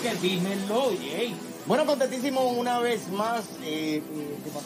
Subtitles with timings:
[0.00, 1.34] que dímelo, Jay.
[1.66, 3.42] Bueno, contentísimo una vez más.
[3.62, 4.02] Eh,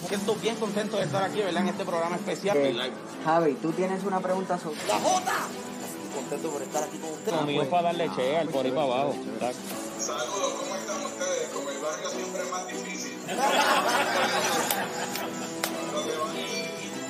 [0.09, 1.63] siento bien contento de estar aquí, ¿verdad?
[1.63, 2.57] En este programa especial.
[2.57, 2.93] Eh,
[3.25, 4.77] Javi, tú tienes una pregunta sobre.
[4.87, 5.49] ¡La Jota!
[6.15, 7.39] Contento por estar aquí con ustedes.
[7.39, 9.15] Conmigo es para darle che al por ahí para abajo.
[9.99, 11.49] Saludos, ¿cómo están ustedes?
[11.53, 13.19] Como el barrio siempre es más difícil.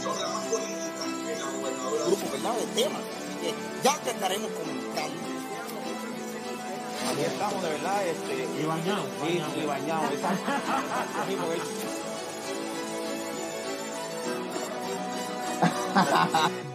[0.03, 0.91] Son las más políticas
[1.27, 2.05] que la gobernadora.
[2.07, 2.55] Grupo, ¿verdad?
[2.57, 3.03] De temas.
[3.83, 5.34] ya te estaremos comentando.
[7.11, 8.49] Aquí estamos, de verdad, este.
[8.61, 9.05] Y bañado.
[9.27, 10.05] Sí, y bañado.
[10.13, 10.53] exacto.
[11.29, 11.63] Sí, porque-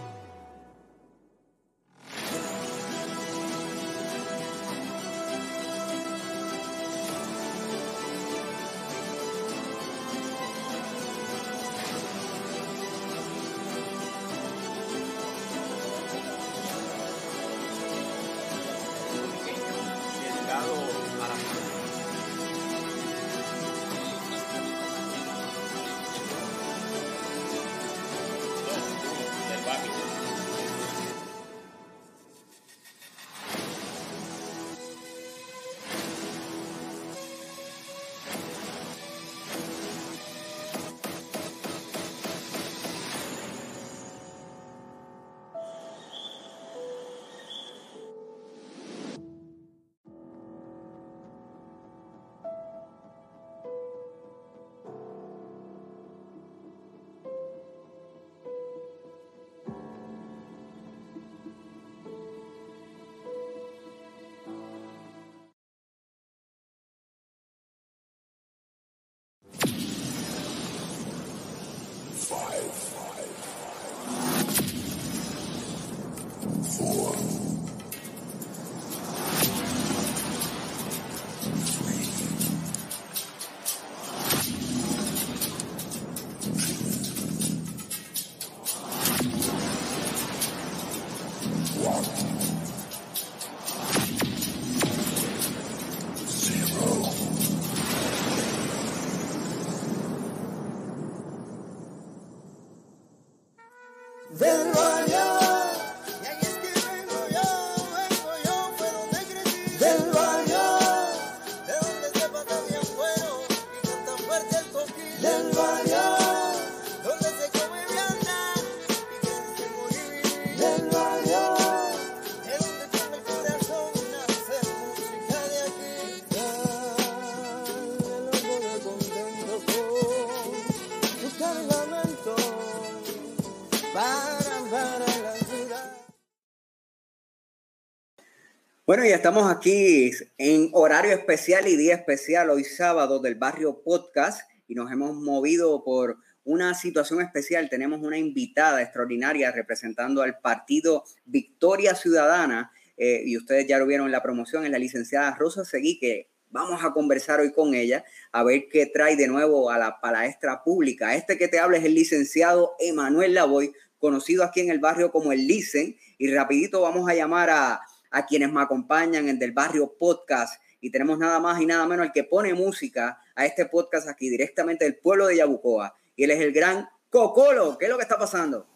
[139.00, 144.42] Bueno, ya estamos aquí en horario especial y día especial, hoy sábado del barrio podcast,
[144.68, 147.70] y nos hemos movido por una situación especial.
[147.70, 154.08] Tenemos una invitada extraordinaria representando al partido Victoria Ciudadana, eh, y ustedes ya lo vieron
[154.08, 158.04] en la promoción, es la licenciada Rosa Seguí, que vamos a conversar hoy con ella,
[158.34, 161.16] a ver qué trae de nuevo a la palestra pública.
[161.16, 165.32] Este que te habla es el licenciado Emanuel Lavoy, conocido aquí en el barrio como
[165.32, 167.80] el Licen, y rapidito vamos a llamar a
[168.12, 172.06] a quienes me acompañan en Del Barrio Podcast y tenemos nada más y nada menos
[172.06, 176.32] el que pone música a este podcast aquí directamente del pueblo de Yabucoa y él
[176.32, 177.78] es el gran Cocolo.
[177.78, 178.68] ¿Qué es lo que está pasando?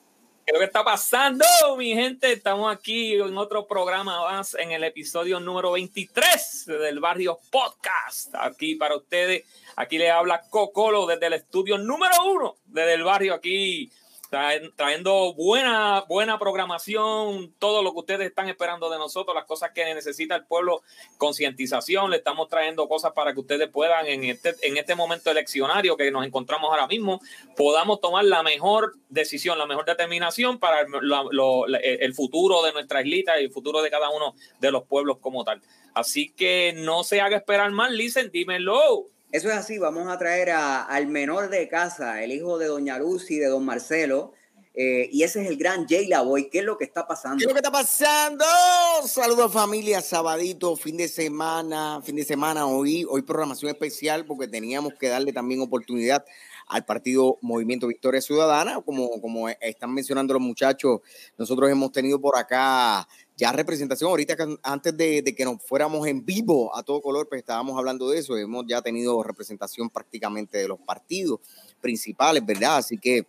[0.45, 1.45] ¿Qué es lo que está pasando,
[1.77, 2.33] mi gente?
[2.33, 8.35] Estamos aquí en otro programa más, en el episodio número 23 del Barrio Podcast.
[8.35, 9.45] Aquí para ustedes,
[9.77, 13.89] aquí le habla Cocolo desde el estudio número uno desde el barrio aquí,
[14.33, 19.69] traen- trayendo buena, buena programación, todo lo que ustedes están esperando de nosotros, las cosas
[19.75, 20.81] que necesita el pueblo,
[21.19, 25.95] concientización, le estamos trayendo cosas para que ustedes puedan en este, en este momento eleccionario
[25.95, 27.21] que nos encontramos ahora mismo,
[27.55, 33.01] podamos tomar la mejor decisión, la mejor determinación para el, la- el futuro de nuestra
[33.01, 35.61] islita y el futuro de cada uno de los pueblos como tal.
[35.93, 39.05] Así que no se haga esperar más, Listen, dímelo.
[39.33, 42.99] Eso es así, vamos a traer a- al menor de casa, el hijo de Doña
[42.99, 44.33] Lucy y de Don Marcelo,
[44.75, 46.51] eh, y ese es el gran Jay Lavoy.
[46.51, 47.37] ¿Qué es lo que está pasando?
[47.39, 48.45] ¿Qué es lo que está pasando?
[49.07, 54.93] Saludos familia, sabadito, fin de semana, fin de semana hoy, hoy programación especial porque teníamos
[54.99, 56.23] que darle también oportunidad
[56.67, 61.01] al partido Movimiento Victoria Ciudadana, como, como están mencionando los muchachos,
[61.37, 66.23] nosotros hemos tenido por acá ya representación, ahorita antes de, de que nos fuéramos en
[66.25, 70.67] vivo a todo color, pues estábamos hablando de eso, hemos ya tenido representación prácticamente de
[70.67, 71.39] los partidos
[71.81, 72.77] principales, ¿verdad?
[72.77, 73.27] Así que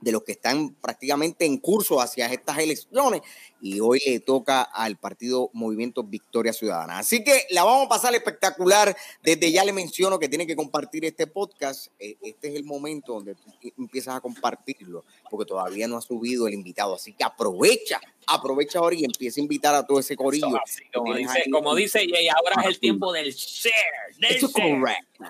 [0.00, 3.20] de los que están prácticamente en curso hacia estas elecciones
[3.60, 6.98] y hoy le toca al partido Movimiento Victoria Ciudadana.
[6.98, 8.96] Así que la vamos a pasar espectacular.
[9.22, 11.88] Desde ya le menciono que tiene que compartir este podcast.
[11.98, 16.46] Eh, Este es el momento donde tú empiezas a compartirlo porque todavía no ha subido
[16.46, 16.94] el invitado.
[16.94, 20.56] Así que aprovecha, aprovecha ahora y empieza a invitar a todo ese corillo.
[20.64, 23.72] Así, como dice, como dice Jay, ahora es el tiempo del share.
[24.18, 24.78] Del Eso es share.
[24.80, 25.24] correcto.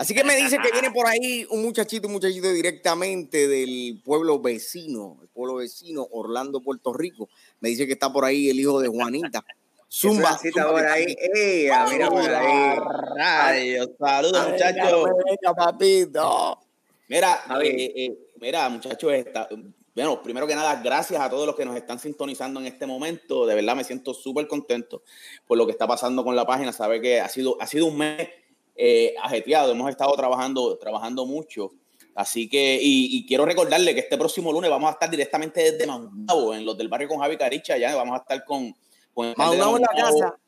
[0.00, 4.40] Así que me dice que viene por ahí un muchachito, un muchachito directamente del pueblo
[4.40, 7.28] vecino, el pueblo vecino, Orlando, Puerto Rico.
[7.60, 9.44] Me dice que está por ahí el hijo de Juanita.
[9.92, 10.40] Zumba.
[10.42, 11.14] Está por ahí.
[11.34, 11.68] ¡Ey!
[11.90, 12.78] Mira por ahí.
[13.14, 15.08] Rayos, saludos muchachos.
[15.54, 16.58] Papito.
[17.06, 19.48] Mira, eh, eh, mira, muchachos, está-
[19.94, 23.44] bueno, primero que nada, gracias a todos los que nos están sintonizando en este momento.
[23.44, 25.02] De verdad me siento súper contento
[25.46, 26.72] por lo que está pasando con la página.
[26.72, 28.28] Sabe que ha sido, ha sido un mes
[28.74, 31.72] eh, ajetreado, hemos estado trabajando, trabajando mucho.
[32.14, 35.86] Así que, y, y quiero recordarle que este próximo lunes vamos a estar directamente desde
[35.86, 38.74] Maunabo, en los del barrio con Javi Caricha, ya vamos a estar con,
[39.14, 40.38] con el Maunabo en la casa.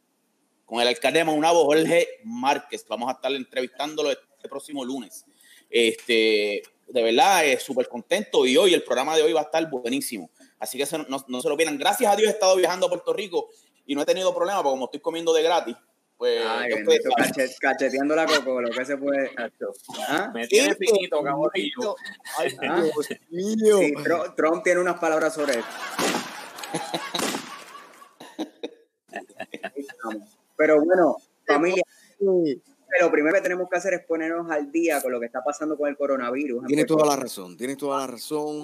[0.64, 2.84] con el alcalde de Maunabo, Jorge Márquez.
[2.88, 5.24] Vamos a estar entrevistándolo este próximo lunes.
[5.70, 9.68] Este, de verdad, es súper contento y hoy el programa de hoy va a estar
[9.70, 10.30] buenísimo.
[10.58, 11.78] Así que no, no se lo pierdan.
[11.78, 13.48] Gracias a Dios he estado viajando a Puerto Rico
[13.86, 15.76] y no he tenido problema porque como estoy comiendo de gratis,
[16.22, 19.32] pues Ay, yo bendito, cachet- cacheteando la coco, lo que se puede.
[20.06, 20.30] ¿Ah?
[20.32, 21.20] Me tiene finito.
[22.38, 22.80] Ay, Ah.
[22.80, 23.78] Dios mío.
[23.80, 25.66] Sí, Tru- Trump tiene unas palabras sobre esto.
[30.56, 31.82] Pero bueno, familia,
[32.20, 35.76] lo primero que tenemos que hacer es ponernos al día con lo que está pasando
[35.76, 36.66] con el coronavirus.
[36.66, 38.62] Tienes Puerto toda la razón, tienes toda la razón.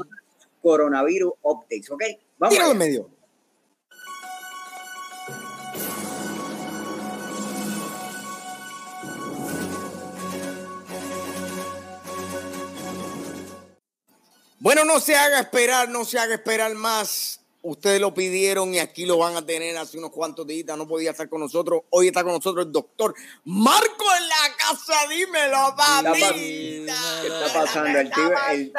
[0.63, 2.03] Coronavirus updates, ¿ok?
[2.39, 2.55] Vamos.
[2.55, 3.11] Tíralo en medio.
[14.61, 17.38] Bueno, no se haga esperar, no se haga esperar más.
[17.61, 20.65] Ustedes lo pidieron y aquí lo van a tener hace unos cuantos días.
[20.79, 21.83] No podía estar con nosotros.
[21.91, 23.15] Hoy está con nosotros el doctor
[23.45, 24.95] Marco en la casa.
[25.09, 26.95] Dímelo, pa- papita.
[27.21, 27.99] ¿Qué está pasando?
[27.99, 28.73] El, tío- el, el-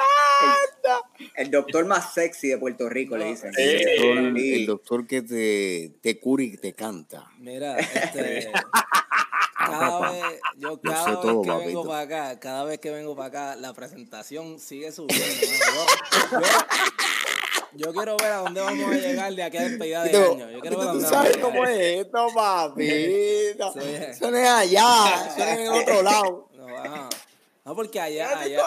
[1.36, 3.52] el doctor más sexy de Puerto Rico, le dicen.
[3.58, 7.30] El doctor, el doctor que te, te cura y te canta.
[7.38, 8.50] Mira, este,
[9.58, 10.24] cada vez,
[10.58, 13.74] yo cada vez todo, que vengo para acá, cada vez que vengo para acá, la
[13.74, 15.26] presentación sigue subiendo.
[15.26, 15.86] mano.
[16.32, 16.48] Yo, yo-
[17.74, 20.50] yo quiero ver a dónde vamos a llegar de aquí a despedida de Tú, año.
[20.52, 23.74] Yo quiero ver a tú dónde sabes vamos a cómo es esto, papito.
[23.80, 23.96] Sí.
[24.10, 26.49] Eso no es allá, eso es en otro lado.
[27.70, 27.76] No.
[27.76, 28.64] No, porque allá, allá,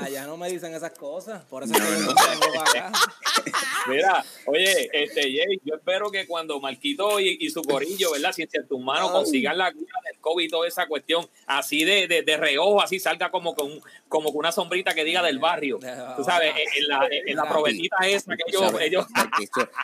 [0.00, 1.42] allá no me dicen esas cosas.
[1.46, 2.92] Por eso es que yo no vengo para acá.
[3.88, 8.32] Mira, oye, este Jay, yo espero que cuando Marquito y, y su corillo, ¿verdad?
[8.32, 12.06] Ciencia en tus manos consigan la cura del COVID y toda esa cuestión, así de,
[12.06, 15.78] de, de reojo, así salga como con, como con una sombrita que diga del barrio.
[16.16, 19.06] Tú sabes, en, en la, en la probetita esa que ellos, ellos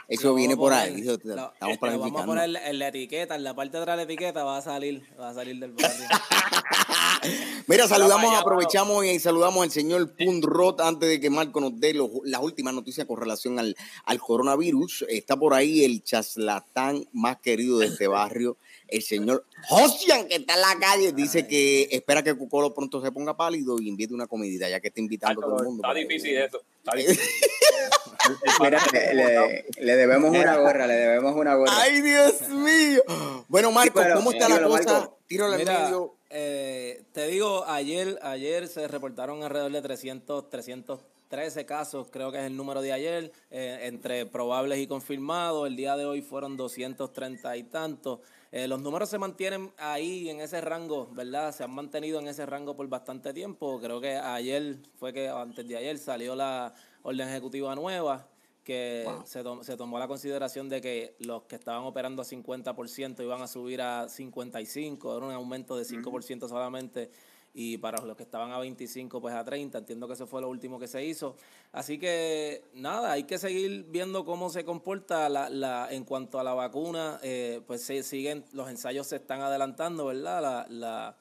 [0.08, 1.00] Eso, viene por ahí.
[1.00, 3.96] eso lo- Estamos lo vamos a poner en la etiqueta, en la parte de atrás
[3.96, 6.06] de la etiqueta va a salir, va a salir del barrio.
[7.66, 11.94] Mira, saludamos, vaya, aprovechamos y saludamos al señor Punrot antes de que Marco nos dé
[12.24, 13.74] las últimas noticias con relación al,
[14.04, 15.06] al coronavirus.
[15.08, 18.56] Está por ahí el chaslatán más querido de este barrio,
[18.88, 21.12] el señor Josian, que está en la calle.
[21.12, 24.88] Dice que espera que Cucolo pronto se ponga pálido y invite una comidita, ya que
[24.88, 25.82] está invitando a todo el mundo.
[25.82, 26.60] está difícil eso.
[26.84, 27.18] Está difícil.
[28.60, 31.72] Mira, le, le- debemos una gorra, le debemos una gorra.
[31.76, 33.02] Ay, Dios mío.
[33.48, 35.10] Bueno, Marco, Sí, pero, ¿cómo está la dímelo, cosa?
[35.28, 36.14] En Mira, medio.
[36.36, 42.44] Eh, te digo, ayer, ayer se reportaron alrededor de 300, 313 casos, creo que es
[42.44, 45.68] el número de ayer, eh, entre probables y confirmados.
[45.68, 48.18] El día de hoy fueron 230 y tantos.
[48.50, 51.54] Eh, los números se mantienen ahí en ese rango, ¿verdad?
[51.54, 53.80] Se han mantenido en ese rango por bastante tiempo.
[53.80, 56.74] Creo que ayer fue que antes de ayer salió la
[57.04, 58.26] orden ejecutiva nueva
[58.64, 63.42] que se, se tomó la consideración de que los que estaban operando a 50% iban
[63.42, 67.10] a subir a 55%, era un aumento de 5% solamente,
[67.56, 70.48] y para los que estaban a 25 pues a 30, entiendo que eso fue lo
[70.48, 71.36] último que se hizo.
[71.70, 76.44] Así que nada, hay que seguir viendo cómo se comporta la, la, en cuanto a
[76.44, 80.42] la vacuna, eh, pues se siguen, los ensayos se están adelantando, ¿verdad?
[80.42, 81.16] La, la,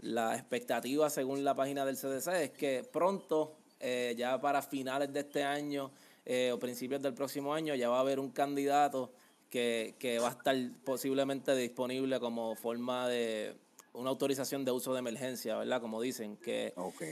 [0.00, 5.20] la expectativa según la página del CDC es que pronto, eh, ya para finales de
[5.20, 5.90] este año
[6.28, 9.10] eh, o principios del próximo año, ya va a haber un candidato
[9.50, 10.54] que, que va a estar
[10.84, 13.56] posiblemente disponible como forma de
[13.94, 15.80] una autorización de uso de emergencia, ¿verdad?
[15.80, 17.02] Como dicen, que Ok.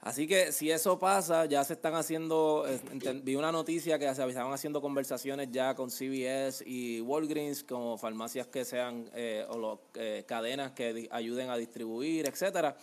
[0.00, 2.66] Así que si eso pasa, ya se están haciendo,
[3.22, 8.46] vi una noticia que se estaban haciendo conversaciones ya con CVS y Walgreens, como farmacias
[8.48, 12.76] que sean, eh, o lo- eh, cadenas que ayuden a distribuir, etcétera.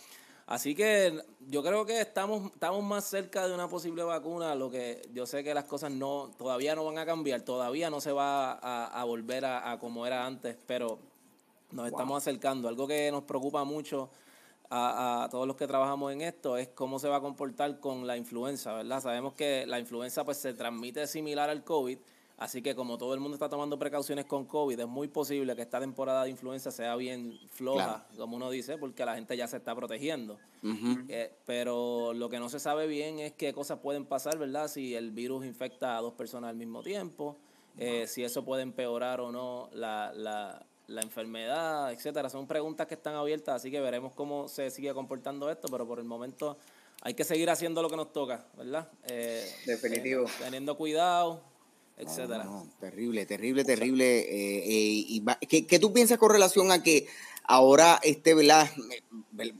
[0.46, 5.02] Así que yo creo que estamos, estamos más cerca de una posible vacuna, lo que
[5.12, 8.52] yo sé que las cosas no, todavía no van a cambiar, todavía no se va
[8.52, 10.98] a, a volver a, a como era antes, pero
[11.70, 12.68] nos estamos acercando.
[12.68, 14.10] Algo que nos preocupa mucho
[14.68, 18.06] a, a todos los que trabajamos en esto es cómo se va a comportar con
[18.06, 19.00] la influenza, ¿verdad?
[19.00, 21.98] Sabemos que la influenza pues se transmite similar al COVID,
[22.42, 25.62] así que como todo el mundo está tomando precauciones con COVID, es muy posible que
[25.62, 29.58] esta temporada de influenza sea bien floja, como uno dice, porque la gente ya se
[29.58, 30.38] está protegiendo.
[31.08, 34.68] Eh, pero lo que no se sabe bien es qué cosas pueden pasar, ¿verdad?
[34.68, 37.36] Si el virus infecta a dos personas al mismo tiempo,
[37.78, 42.28] eh, si eso puede empeorar o no la, la, la enfermedad, etcétera.
[42.28, 45.98] Son preguntas que están abiertas, así que veremos cómo se sigue comportando esto, pero por
[45.98, 46.58] el momento
[47.02, 48.88] hay que seguir haciendo lo que nos toca, ¿verdad?
[49.08, 50.26] Eh, Definitivo.
[50.38, 51.40] teniendo cuidado,
[52.02, 52.44] etcétera.
[52.44, 54.20] No, no, terrible, terrible, terrible.
[54.20, 57.06] eh, eh, y va- ¿qué, qué tú piensas con relación a que
[57.44, 58.70] ahora este, ¿verdad?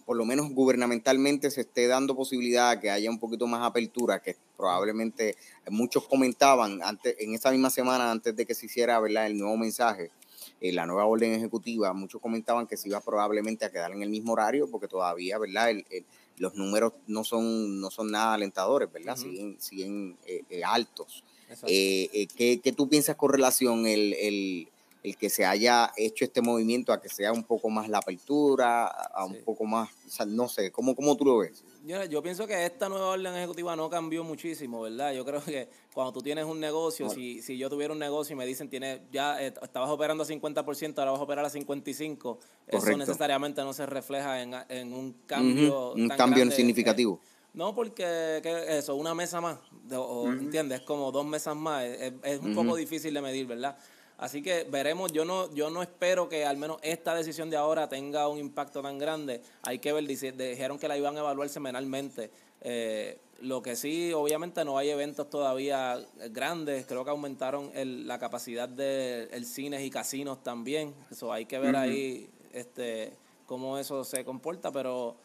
[0.04, 4.20] Por lo menos gubernamentalmente se esté dando posibilidad a que haya un poquito más apertura,
[4.22, 5.36] que probablemente
[5.70, 9.26] muchos comentaban antes, en esa misma semana antes de que se hiciera ¿verdad?
[9.26, 10.10] el nuevo mensaje,
[10.60, 14.10] eh, la nueva orden ejecutiva, muchos comentaban que se iba probablemente a quedar en el
[14.10, 15.70] mismo horario porque todavía, ¿verdad?
[15.70, 16.04] El- el-
[16.38, 19.14] los números no son, no son nada alentadores, ¿verdad?
[19.18, 19.22] Ujú.
[19.22, 20.16] Siguen, siguen
[20.64, 21.24] altos.
[21.66, 24.68] Eh, eh, ¿qué, qué tú piensas con relación el, el,
[25.02, 28.86] el que se haya hecho este movimiento a que sea un poco más la apertura,
[28.86, 29.40] a un Sí.
[29.44, 31.64] poco más, o sea, no sé, ¿cómo, cómo tú lo ves?
[31.84, 35.12] Yo, yo pienso que esta nueva orden ejecutiva no cambió muchísimo, ¿verdad?
[35.14, 38.36] Yo creo que cuando tú tienes un negocio, si, si yo tuviera un negocio y
[38.36, 42.38] me dicen, tiene, ya eh, estabas operando a 50%, ahora vas a operar a 55%,
[42.68, 42.96] eso Correcto.
[42.98, 45.94] necesariamente no se refleja en, en un cambio.
[45.94, 47.18] Un tan cambio grande, significativo.
[47.20, 49.58] eh, no, porque ¿qué es eso, una mesa más,
[49.94, 50.80] o, ¿entiendes?
[50.80, 53.76] Es como dos mesas más, es, es un poco difícil de medir, ¿verdad?
[54.18, 57.88] Así que veremos, yo no, yo no espero que al menos esta decisión de ahora
[57.88, 59.42] tenga un impacto tan grande.
[59.62, 62.30] Hay que ver, dice- dijeron que la iban a evaluar semanalmente.
[62.60, 65.98] Eh, lo que sí, obviamente no hay eventos todavía
[66.30, 70.94] grandes, creo que aumentaron el- la capacidad de el cines y casinos también.
[71.10, 73.14] Eso hay que ver ahí este
[73.46, 75.16] cómo eso se comporta, pero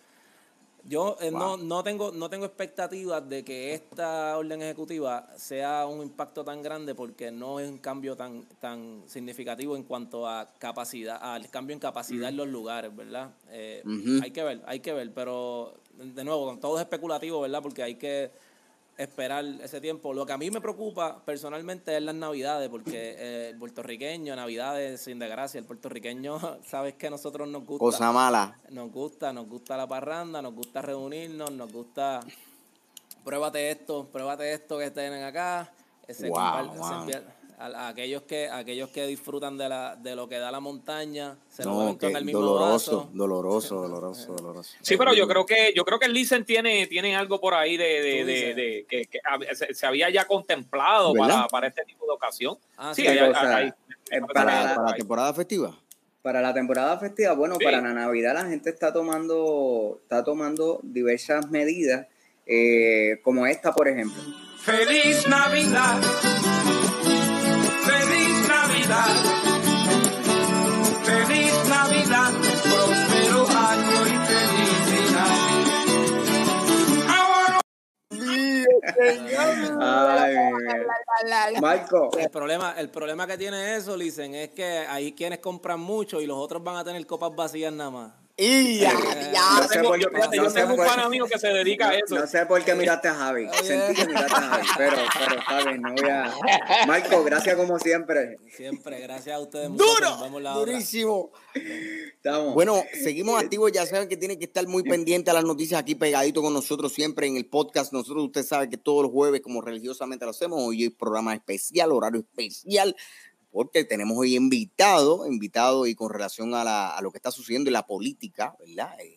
[0.88, 6.02] yo eh, no, no tengo no tengo expectativas de que esta orden ejecutiva sea un
[6.02, 11.20] impacto tan grande porque no es un cambio tan tan significativo en cuanto a capacidad,
[11.22, 13.32] al cambio en capacidad en los lugares, ¿verdad?
[13.50, 13.84] Eh.
[14.24, 17.62] Hay que ver, hay que ver, pero de nuevo, todo es especulativo, ¿verdad?
[17.62, 18.32] Porque hay que
[18.98, 20.14] esperar ese tiempo.
[20.14, 25.02] Lo que a mí me preocupa personalmente es las navidades, porque eh, el puertorriqueño, navidades
[25.02, 27.86] sin desgracia, el puertorriqueño, sabes que a nosotros nos gusta.
[27.86, 28.58] Cosa mala.
[28.70, 32.22] Nos gusta, nos gusta la parranda, nos gusta reunirnos, nos gusta.
[33.24, 35.72] Pruébate esto, pruébate esto que tienen acá.
[36.08, 36.72] Ese Wow.
[37.58, 40.60] A, a aquellos que a aquellos que disfrutan de la de lo que da la
[40.60, 44.76] montaña, se lo No, con que el mismo doloroso, doloroso, doloroso, doloroso.
[44.82, 47.76] Sí, pero yo creo que yo creo que el Listen tiene, tiene algo por ahí
[47.76, 49.10] de, de, de, que,
[49.56, 52.58] se, se había ya contemplado para, para este tipo de ocasión.
[52.78, 53.74] Ah, sí, sí, hay- o sea, hay- eh,
[54.12, 55.78] hay- para Para, la- para la temporada festiva.
[56.22, 57.64] Para la temporada festiva, bueno, Sí.
[57.64, 62.06] para la Navidad la gente está tomando, está tomando diversas medidas,
[62.46, 64.22] eh, como esta, por ejemplo.
[64.60, 66.02] Feliz Navidad.
[68.88, 70.32] Feliz Navidad.
[71.04, 72.32] Feliz Navidad.
[72.64, 75.32] Próspero año y felicidad.
[77.10, 77.60] Ahora
[79.80, 81.56] Ay.
[81.62, 86.22] Marco, El problema, el problema que tiene eso, dicen, es que hay quienes compran mucho
[86.22, 88.27] y los otros van a tener copas vacías nada más.
[88.40, 89.42] Y ya, Eh, ya.
[89.56, 91.40] no Yo sé tengo, por yo, no yo sé tengo un por- pana mío que
[91.40, 92.14] se dedica a eso.
[92.20, 93.48] no sé por qué miraste a Javi.
[93.64, 96.34] Sentí que miraste a Javi, pero, pero está bien, no voy a...
[96.86, 98.38] Marco, gracias como siempre.
[98.56, 99.70] Siempre, gracias a ustedes.
[99.76, 101.32] Duro, la durísimo.
[102.16, 102.54] Estamos.
[102.54, 103.72] Bueno, seguimos activos.
[103.72, 106.94] Ya saben que tienen que estar muy pendientes a las noticias aquí pegadito con nosotros
[106.94, 107.92] siempre en el podcast.
[107.92, 111.92] Nosotros, usted sabe que todos los jueves, como religiosamente lo hacemos, hoy hay programa especial,
[111.92, 112.96] horario especial,
[113.52, 117.70] porque tenemos hoy invitado, invitado y con relación a, la- a lo que está sucediendo
[117.70, 119.00] en la política, ¿verdad?
[119.00, 119.17] Eh,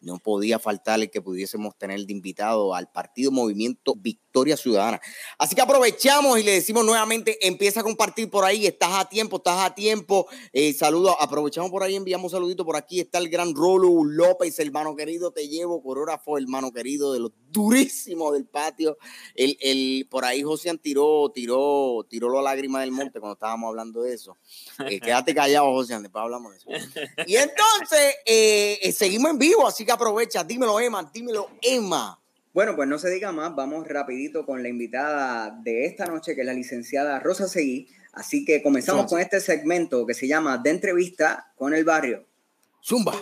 [0.00, 5.00] no podía faltar el que pudiésemos tener de invitado al Partido Movimiento Victoria Ciudadana.
[5.38, 9.36] Así que aprovechamos y le decimos nuevamente, empieza a compartir por ahí, estás a tiempo,
[9.36, 10.26] estás a tiempo.
[10.52, 13.00] Eh, saludos, aprovechamos por ahí, enviamos saluditos por aquí.
[13.00, 18.32] Está el gran Rolo López, hermano querido, te llevo, coreógrafo, hermano querido, de los durísimos
[18.32, 18.96] del patio.
[19.34, 24.02] El, el, por ahí José tiró, tiró, tiró la lágrima del monte cuando estábamos hablando
[24.02, 24.36] de eso.
[24.88, 26.70] Eh, quédate callado, José, después hablamos de eso.
[27.26, 32.20] Y entonces, eh, eh, seguimos en vivo, así que aprovecha, dímelo, Emma, dímelo, Emma.
[32.52, 36.40] Bueno, pues no se diga más, vamos rapidito con la invitada de esta noche, que
[36.40, 37.88] es la licenciada Rosa Seguí.
[38.12, 42.26] Así que comenzamos con este segmento que se llama De entrevista con el barrio.
[42.82, 43.14] Zumba.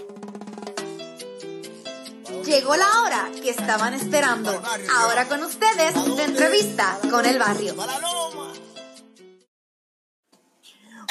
[2.45, 4.63] Llegó la hora que estaban esperando.
[4.97, 7.75] Ahora con ustedes, la entrevista con el barrio.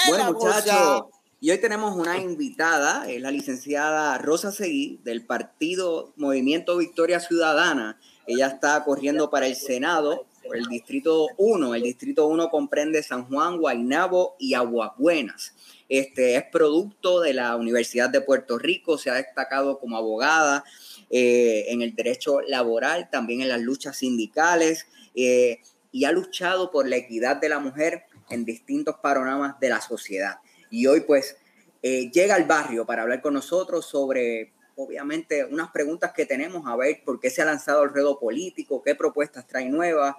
[0.07, 1.16] Bueno, muchachos.
[1.39, 7.99] Y hoy tenemos una invitada, es la licenciada Rosa Seguí, del partido Movimiento Victoria Ciudadana.
[8.25, 11.75] Ella está corriendo para el Senado, por el Distrito 1.
[11.75, 15.53] El Distrito 1 comprende San Juan, Guaynabo y Aguabuenas.
[15.89, 20.63] Este es producto de la Universidad de Puerto Rico, se ha destacado como abogada
[21.11, 25.59] eh, en el derecho laboral, también en las luchas sindicales eh,
[25.91, 30.39] y ha luchado por la equidad de la mujer en distintos panoramas de la sociedad.
[30.69, 31.37] Y hoy pues
[31.81, 36.75] eh, llega al barrio para hablar con nosotros sobre, obviamente, unas preguntas que tenemos, a
[36.75, 40.15] ver por qué se ha lanzado el redo político, qué propuestas trae nuevas.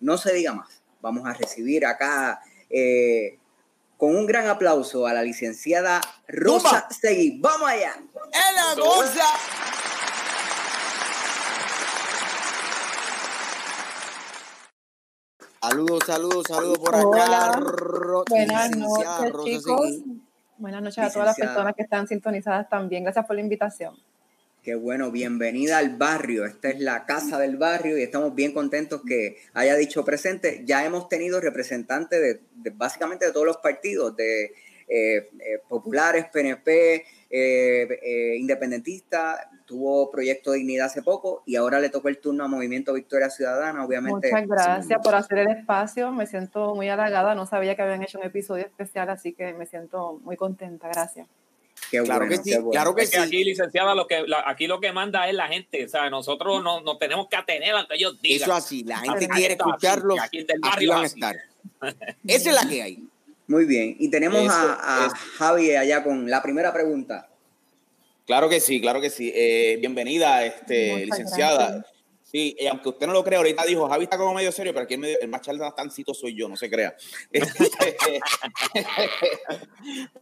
[0.00, 0.82] No se diga más.
[1.00, 2.40] Vamos a recibir acá
[2.70, 3.38] eh,
[3.96, 7.38] con un gran aplauso a la licenciada Rosa Seguí.
[7.40, 7.94] ¡Vamos allá!
[8.32, 9.81] ¡Es la cosa!
[15.62, 17.06] Saludos, saludos, saludos por acá.
[17.06, 18.24] Hola.
[18.28, 19.90] Buenas noches, Rosa chicos.
[19.90, 20.20] Seguí.
[20.58, 23.04] Buenas noches a todas las personas que están sintonizadas también.
[23.04, 23.94] Gracias por la invitación.
[24.64, 26.46] Qué bueno, bienvenida al barrio.
[26.46, 30.62] Esta es la casa del barrio y estamos bien contentos que haya dicho presente.
[30.64, 34.52] Ya hemos tenido representantes de, de básicamente de todos los partidos, de
[34.88, 39.38] eh, eh, populares, PNP, eh, eh, independentistas.
[39.64, 43.84] Tuvo Proyecto Dignidad hace poco y ahora le tocó el turno a Movimiento Victoria Ciudadana.
[43.84, 46.12] Obviamente, Muchas gracias por hacer el espacio.
[46.12, 47.34] Me siento muy halagada.
[47.34, 50.88] No sabía que habían hecho un episodio especial, así que me siento muy contenta.
[50.88, 51.26] Gracias.
[51.90, 52.70] Qué Claro bueno, que sí, bueno.
[52.70, 53.22] claro que Es que sí.
[53.22, 55.84] aquí, licenciada, lo que, la- aquí lo que manda es la gente.
[55.84, 58.42] O sea, nosotros no, nos tenemos que atener a lo que ellos digan.
[58.42, 60.16] Eso así, la gente Aquí quiere escucharlos.
[60.16, 61.36] y aquí del Aquí barrio van a estar.
[62.26, 63.08] Esa es la que hay.
[63.46, 63.96] Muy bien.
[63.98, 65.10] Y tenemos Eso, a, a.
[65.10, 67.28] Javi allá con la primera pregunta.
[68.26, 69.32] Claro que sí, claro que sí.
[69.34, 71.68] Eh, bienvenida, este, Muchas licenciada.
[71.72, 71.92] gracias.
[72.22, 74.84] Sí, eh, aunque usted no lo crea, ahorita dijo, Javi está como medio serio, pero
[74.84, 76.96] aquí el, medio- el más charlatancito soy yo, no se crea.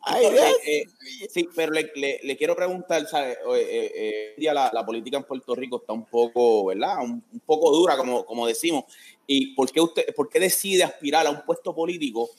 [0.02, 0.84] Ay, Eh, eh,
[1.28, 3.32] sí, pero le, le- le quiero preguntar, ¿sabe?
[3.32, 6.98] Eh, eh, eh, la, la política en Puerto Rico está un poco, ¿verdad?
[7.02, 8.84] Un, un poco dura, como, como decimos.
[9.32, 12.30] ¿Y por qué, usted, por qué decide aspirar a un puesto político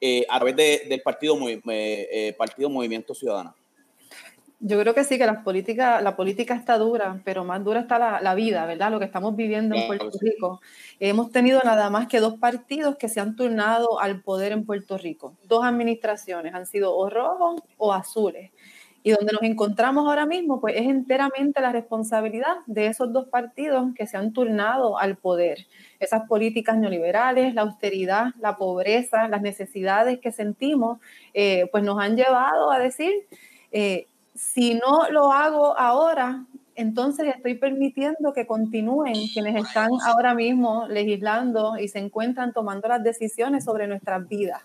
[0.00, 3.54] eh, a través de- del partido, eh, eh, partido Movimiento Ciudadano?
[4.60, 7.98] Yo creo que sí, que las políticas, la política está dura, pero más dura está
[7.98, 8.90] la, la vida, ¿verdad?
[8.90, 10.10] Lo que estamos viviendo en Puerto.
[10.20, 10.60] Rico.
[10.98, 14.96] Hemos tenido nada más que dos partidos que se han turnado al poder en Puerto
[14.96, 15.36] Rico.
[15.44, 18.50] Dos administraciones han sido o rojos o azules.
[19.08, 23.94] Y donde nos encontramos ahora mismo, pues es enteramente la responsabilidad de esos dos partidos
[23.94, 25.66] que se han turnado al poder.
[25.98, 30.98] Esas políticas neoliberales, la austeridad, la pobreza, las necesidades que sentimos,
[31.32, 33.14] eh, pues nos han llevado a decir,
[33.72, 36.44] eh, si no lo hago ahora,
[36.74, 43.02] entonces estoy permitiendo que continúen quienes están ahora mismo legislando y se encuentran tomando las
[43.02, 44.60] decisiones sobre nuestras vidas.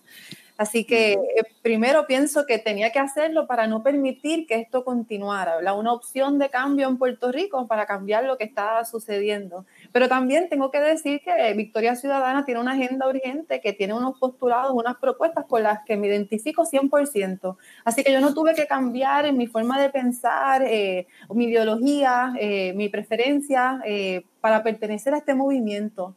[0.57, 1.17] Así que eh,
[1.61, 5.77] primero pienso que tenía que hacerlo para no permitir que esto continuara, ¿verdad?
[5.77, 9.65] Una opción de cambio en Puerto Rico para cambiar lo que está sucediendo.
[9.91, 14.19] Pero también tengo que decir que Victoria Ciudadana tiene una agenda urgente que tiene unos
[14.19, 17.57] postulados, unas propuestas con las que me identifico 100%.
[17.83, 22.33] Así que yo no tuve que cambiar en mi forma de pensar, eh, mi ideología,
[22.39, 26.15] eh, mi preferencia eh, para pertenecer a este movimiento.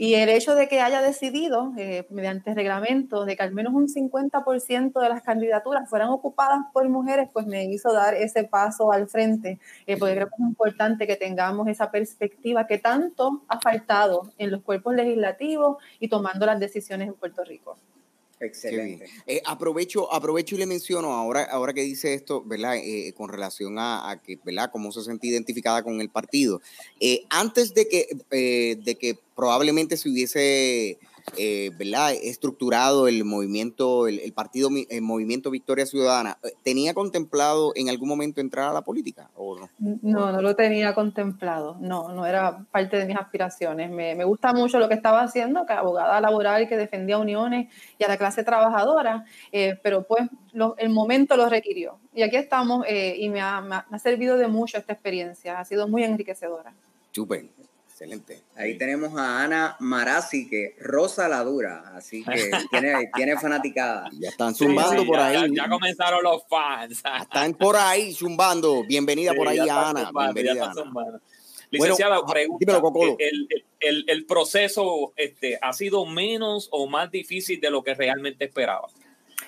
[0.00, 3.88] Y el hecho de que haya decidido, eh, mediante reglamento, de que al menos un
[3.88, 9.08] 50% de las candidaturas fueran ocupadas por mujeres, pues me hizo dar ese paso al
[9.08, 9.58] frente,
[9.88, 14.52] eh, porque creo que es importante que tengamos esa perspectiva que tanto ha faltado en
[14.52, 17.76] los cuerpos legislativos y tomando las decisiones en Puerto Rico.
[18.40, 19.06] Excelente.
[19.26, 22.76] Eh, aprovecho, aprovecho y le menciono ahora, ahora que dice esto, ¿verdad?
[22.76, 24.70] Eh, con relación a, que, ¿verdad?
[24.70, 26.60] Cómo se sentía identificada con el partido.
[27.00, 30.98] Eh, antes de que, de que probablemente se hubiese,
[31.36, 32.12] eh, ¿verdad?
[32.14, 38.08] Estructurado el movimiento, el, el partido, el movimiento Victoria Ciudadana, eh, ¿tenía contemplado en algún
[38.08, 39.68] momento entrar a la política o no?
[40.02, 43.90] No, no lo tenía contemplado, no, no era parte de mis aspiraciones.
[43.90, 48.04] Me, me gusta mucho lo que estaba haciendo, que abogada laboral que defendía uniones y
[48.04, 51.98] a la clase trabajadora, eh, pero pues lo- el momento lo requirió.
[52.14, 55.64] Y aquí estamos eh, y me ha- me ha servido de mucho esta experiencia, ha
[55.64, 56.72] sido muy enriquecedora.
[57.12, 57.46] Súper,
[58.02, 58.42] excelente.
[58.56, 64.08] Ahí tenemos a Ana Marazzi, que rosa la dura, así que tiene, tiene fanaticada.
[64.12, 65.50] Ya están zumbando sí, por ya- ahí.
[65.54, 67.02] Ya, ya comenzaron los fans.
[67.22, 68.84] Están por ahí zumbando.
[68.84, 70.04] Bienvenida por ahí, ya está Ana.
[70.06, 71.20] zumbando, Bienvenida, Ana.
[71.70, 73.16] Licenciada, Bueno, pregunta, dímelo, Cocolo.
[73.18, 73.48] el,
[73.80, 78.88] el- el proceso este, ha sido menos o más difícil de lo que realmente esperaba.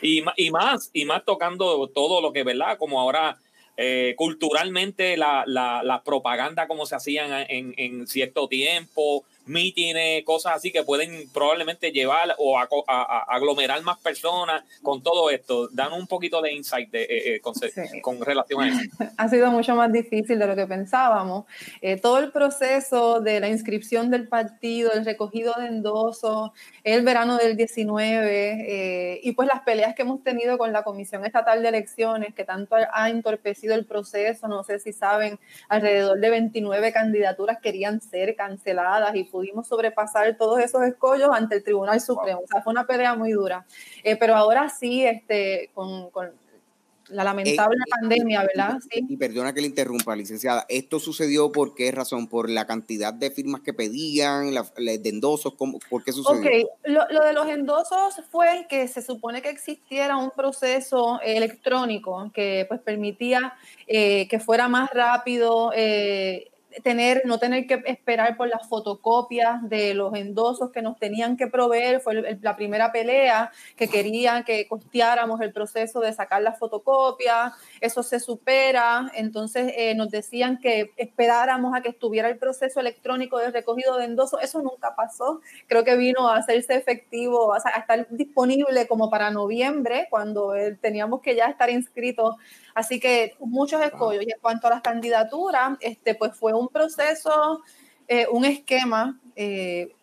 [0.02, 2.76] Y, y más, y más tocando todo lo que, ¿verdad?
[2.78, 3.38] Como ahora
[3.82, 10.54] eh, culturalmente la, la, la propaganda como se hacían en, en cierto tiempo, mítines, cosas
[10.56, 15.68] así que pueden probablemente llevar o a, a- a aglomerar más personas con todo esto.
[15.72, 18.00] Dan un poquito de insight de, eh, eh, con, Sí.
[18.00, 18.78] con relación a eso.
[19.16, 21.44] ha sido mucho más difícil de lo que pensábamos.
[21.82, 26.50] Eh, todo el proceso de la inscripción del partido, el recogido de endosos,
[26.84, 28.20] el verano del 19
[28.68, 32.44] eh, y pues las peleas que hemos tenido con la Comisión Estatal de Elecciones, que
[32.44, 38.36] tanto ha, entorpecido el proceso, no sé si saben, alrededor de 29 candidaturas querían ser
[38.36, 42.40] canceladas y pudimos sobrepasar todos esos escollos ante el Tribunal Supremo.
[42.44, 43.64] O sea, fue una pelea muy dura.
[44.04, 46.30] Eh, pero ahora sí, este, con, con
[47.08, 48.78] la lamentable Eh, pandemia, ¿verdad?
[48.88, 49.04] Sí.
[49.08, 50.64] Y perdona que le interrumpa, licenciada.
[50.68, 52.28] ¿Esto sucedió por qué razón?
[52.28, 55.54] ¿Por la cantidad de firmas que pedían, la, la- de endosos?
[55.54, 56.40] ¿Cómo- ¿Por qué sucedió?
[56.40, 61.36] Ok, lo, lo de los endosos fue que se supone que existiera un proceso eh,
[61.38, 63.54] electrónico que pues permitía
[63.88, 66.49] eh, que fuera más rápido, eh,
[66.82, 71.46] tener, no tener que esperar por las fotocopias de los endosos que nos tenían que
[71.46, 72.00] proveer.
[72.00, 77.52] Fue el- la primera pelea que querían que costeáramos el proceso de sacar las fotocopias.
[77.80, 79.10] Eso se supera.
[79.14, 84.04] Entonces eh, nos decían que esperáramos a que estuviera el proceso electrónico de recogido de
[84.04, 84.42] endosos.
[84.42, 89.30] Eso nunca pasó creo que vino a hacerse efectivo, sea, a estar disponible como para
[89.30, 92.36] noviembre, cuando eh, teníamos que ya estar inscritos.
[92.74, 94.24] Así que muchos escollos.
[94.26, 97.62] Y en cuanto a las candidaturas, este, pues fue un proceso,
[98.08, 99.94] eh, un esquema eh,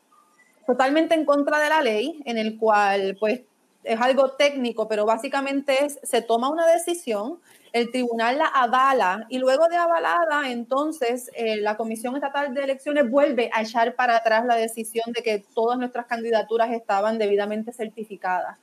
[0.65, 3.41] totalmente en contra de la ley, en el cual, pues,
[3.83, 7.39] es algo técnico, pero básicamente es, se toma una decisión,
[7.73, 13.09] el tribunal la avala y luego de avalada, entonces eh, la Comisión Estatal de Elecciones
[13.09, 18.57] vuelve a echar para atrás la decisión de que todas nuestras candidaturas estaban debidamente certificadas.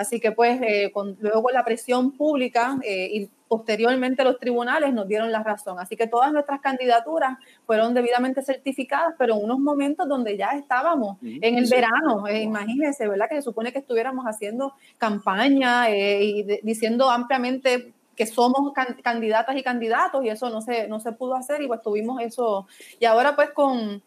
[0.00, 4.94] Así que pues eh, con, luego con la presión pública eh, y posteriormente los tribunales
[4.94, 5.78] nos dieron la razón.
[5.78, 7.36] Así que todas nuestras candidaturas
[7.66, 13.06] fueron debidamente certificadas, pero en unos momentos donde ya estábamos en el verano, eh, imagínense,
[13.08, 13.28] ¿verdad?
[13.28, 18.98] Que se supone que estuviéramos haciendo campaña eh, y de- diciendo ampliamente que somos can-
[19.02, 22.66] candidatas y candidatos y eso no se, no se pudo hacer y pues tuvimos eso.
[23.00, 24.02] Y ahora pues con,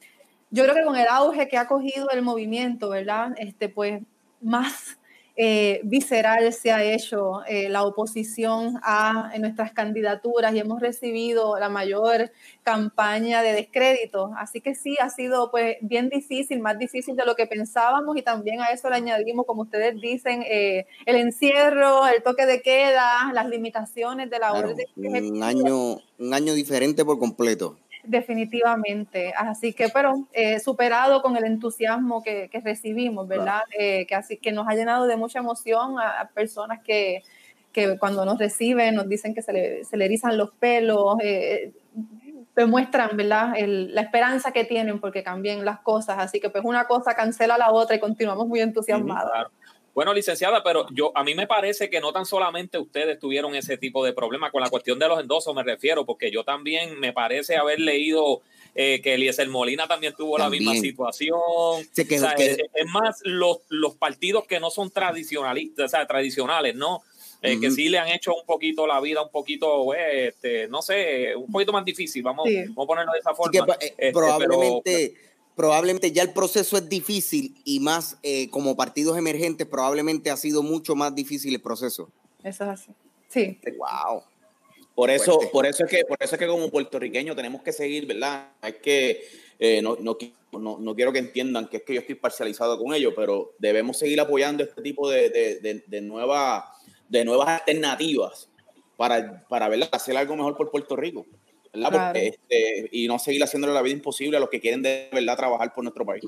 [0.51, 3.33] yo creo que con el auge que ha cogido el movimiento, ¿verdad?
[3.37, 4.01] Este pues
[4.41, 4.97] más
[5.35, 11.69] eh, visceral se ha hecho eh, la oposición a nuestras candidaturas y hemos recibido la
[11.69, 12.31] mayor
[12.63, 14.31] campaña de descrédito.
[14.37, 18.21] Así que sí, ha sido pues bien difícil, más difícil de lo que pensábamos y
[18.21, 23.31] también a eso le añadimos, como ustedes dicen, eh, el encierro, el toque de queda,
[23.33, 25.47] las limitaciones de la Claro, orden un ejecutiva.
[25.47, 27.77] año, un año diferente por completo.
[28.03, 29.33] Definitivamente.
[29.37, 33.61] Así que, pero eh, superado con el entusiasmo que, que recibimos, ¿verdad?
[33.77, 37.23] Eh, que, así, que nos ha llenado de mucha emoción a, a personas que,
[37.71, 41.71] que cuando nos reciben nos dicen que se le, se le erizan los pelos, eh,
[42.55, 43.53] demuestran, ¿verdad?
[43.57, 46.17] El- la esperanza que tienen porque cambien las cosas.
[46.19, 49.31] Así que, pues, una cosa cancela la otra y continuamos muy entusiasmados.
[49.31, 49.49] Claro.
[49.93, 53.77] Bueno, licenciada, pero yo a mí me parece que no tan solamente ustedes tuvieron ese
[53.77, 57.13] tipo de problema con la cuestión de los endosos, me refiero, porque yo también me
[57.13, 58.41] parece haber leído
[58.75, 61.37] eh, que Eliezer Molina también tuvo la misma situación.
[61.91, 65.85] Sí, que- O sea, que- es, es más, los, los partidos que no son tradicionalistas,
[65.85, 67.03] o sea, tradicionales, ¿no?
[67.43, 70.81] Eh, Que sí le han hecho un poquito la vida, un poquito, eh, este, no
[70.81, 72.63] sé, un poquito más difícil, vamos, Sí.
[72.69, 73.51] vamos a ponerlo de esa forma.
[73.51, 75.13] que pa- eh, Este, probablemente,
[75.55, 80.63] probablemente ya el proceso es difícil y más eh, como partidos emergentes, probablemente ha sido
[80.63, 82.09] mucho más difícil el proceso.
[82.43, 82.91] Eso es así.
[83.29, 83.59] Sí.
[83.77, 84.23] Wow.
[84.95, 85.51] Por eso, Fuerte.
[85.51, 88.49] por eso es que, por eso es que como puertorriqueños tenemos que seguir, ¿verdad?
[88.61, 89.23] Es que
[89.57, 90.17] eh, no, no,
[90.51, 93.97] no- no quiero que entiendan que es que yo estoy parcializado con ellos, pero debemos
[93.97, 96.71] seguir apoyando este tipo de, de, de, de nueva-
[97.09, 98.49] de nuevas alternativas
[98.97, 99.89] para, para ¿verdad?
[99.91, 101.25] hacer algo mejor por Puerto Rico.
[101.73, 101.89] ¿Verdad?
[101.89, 102.13] Claro.
[102.13, 105.35] Porque, este, y no seguir haciéndole la vida imposible a los que quieren de verdad
[105.37, 106.23] trabajar por nuestro país.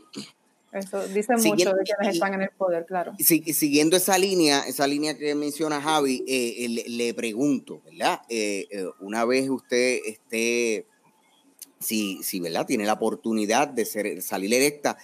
[0.73, 3.13] Eso dice Siguiente- mucho de quienes están en el poder, claro.
[3.17, 8.19] Siguiendo esa línea, esa línea que menciona Javi, eh, eh, le, le pregunto, ¿verdad?
[8.27, 10.86] Eh, eh, una vez usted esté,
[11.79, 12.65] si, si, ¿verdad?
[12.65, 14.97] Tiene la oportunidad de ser, salir electa,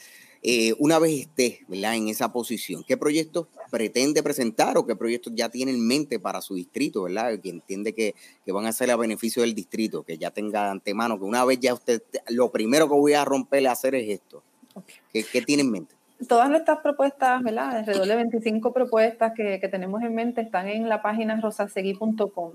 [0.43, 1.95] eh, una vez esté, ¿verdad?
[1.95, 6.41] En esa posición, ¿qué proyectos pretende presentar o qué proyectos ya tiene en mente para
[6.41, 7.39] su distrito, ¿verdad?
[7.39, 10.71] Que entiende que, que van a ser a beneficio del distrito, que ya tenga de
[10.71, 14.10] antemano, que una vez ya usted, lo primero que voy a romperle a hacer es
[14.10, 14.43] esto.
[15.13, 15.95] ¿Qué, qué tiene en mente?
[16.27, 17.77] Todas nuestras propuestas, ¿verdad?
[17.77, 22.51] Alrededor de 25 propuestas que, que tenemos en mente están en la página rosasegui.com.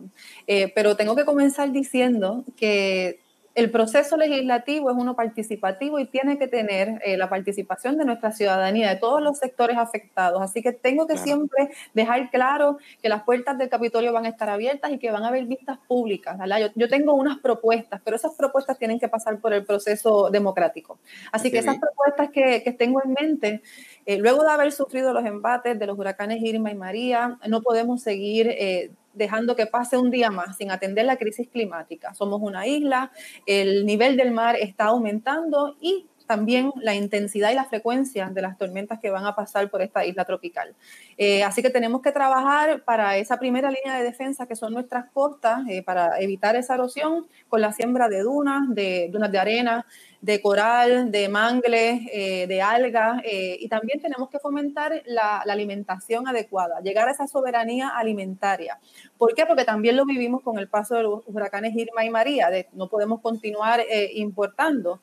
[0.47, 3.21] Eh, pero tengo que comenzar diciendo que
[3.57, 8.31] el proceso legislativo es uno participativo y tiene que tener eh, la participación de nuestra
[8.31, 10.43] ciudadanía, de todos los sectores afectados.
[10.43, 11.25] Así que tengo que Claro.
[11.25, 15.25] siempre dejar claro que las puertas del Capitolio van a estar abiertas y que van
[15.25, 16.37] a haber vistas públicas.
[16.61, 20.99] Yo, yo tengo unas propuestas, pero esas propuestas tienen que pasar por el proceso democrático.
[21.33, 23.63] Así que esas propuestas que, que tengo en mente,
[24.05, 28.03] eh, luego de haber sufrido los embates de los huracanes Irma y María, no podemos
[28.03, 32.15] seguir eh, dejando que pase un día más sin atender la crisis climática.
[32.15, 33.11] Somos una isla,
[33.47, 38.59] el nivel del mar está aumentando y también la intensidad y la frecuencia de las
[38.59, 40.75] tormentas que van a pasar por esta isla tropical.
[41.17, 45.11] Eh, así que tenemos que trabajar para esa primera línea de defensa que son nuestras
[45.11, 49.87] costas, eh, para evitar esa erosión con la siembra de dunas, de dunas de arena,
[50.21, 56.29] de coral, de mangles, eh, de algas, eh, y también tenemos que fomentar la, alimentación
[56.29, 58.79] adecuada, llegar a esa soberanía alimentaria.
[59.17, 59.47] ¿Por qué?
[59.47, 63.21] Porque también lo vivimos con el paso de los huracanes Irma y María, no podemos
[63.21, 65.01] continuar eh, importando.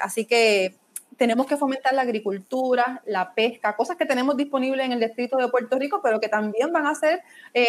[0.00, 0.76] Así que
[1.16, 5.48] tenemos que fomentar la agricultura, la pesca, cosas que tenemos disponibles en el distrito de
[5.48, 7.22] Puerto Rico, pero que también van a ser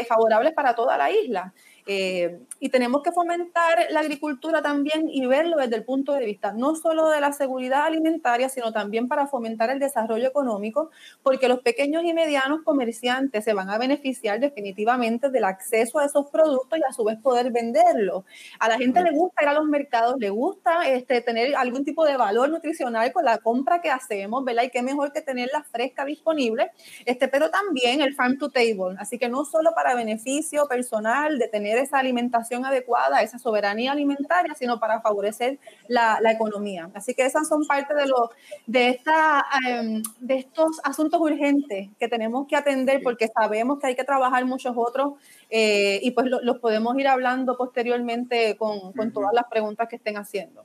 [0.07, 1.53] favorables para toda la isla.
[1.87, 6.51] Eh, y tenemos que fomentar la agricultura también y verlo desde el punto de vista
[6.51, 10.91] no solo de la seguridad alimentaria, sino también para fomentar el desarrollo económico,
[11.23, 16.29] porque los pequeños y medianos comerciantes se van a beneficiar definitivamente del acceso a esos
[16.29, 18.25] productos y a su vez poder venderlos.
[18.59, 22.05] A la gente le gusta ir a los mercados, le gusta este, tener algún tipo
[22.05, 24.63] de valor nutricional con la compra que hacemos, ¿verdad?
[24.63, 26.71] Y qué mejor que tenerla fresca disponible,
[27.05, 28.95] este, pero también el farm to table.
[28.99, 34.53] Así que no solo para beneficio personal de tener esa alimentación adecuada, esa soberanía alimentaria,
[34.55, 36.89] sino para favorecer la, la economía.
[36.93, 38.29] Así que esas son parte de, lo,
[38.67, 43.95] de, esta, em, de estos asuntos urgentes que tenemos que atender porque sabemos que hay
[43.95, 45.13] que trabajar muchos otros
[45.49, 49.95] eh, y pues lo- los podemos ir hablando posteriormente con, con todas las preguntas que
[49.97, 50.63] estén haciendo.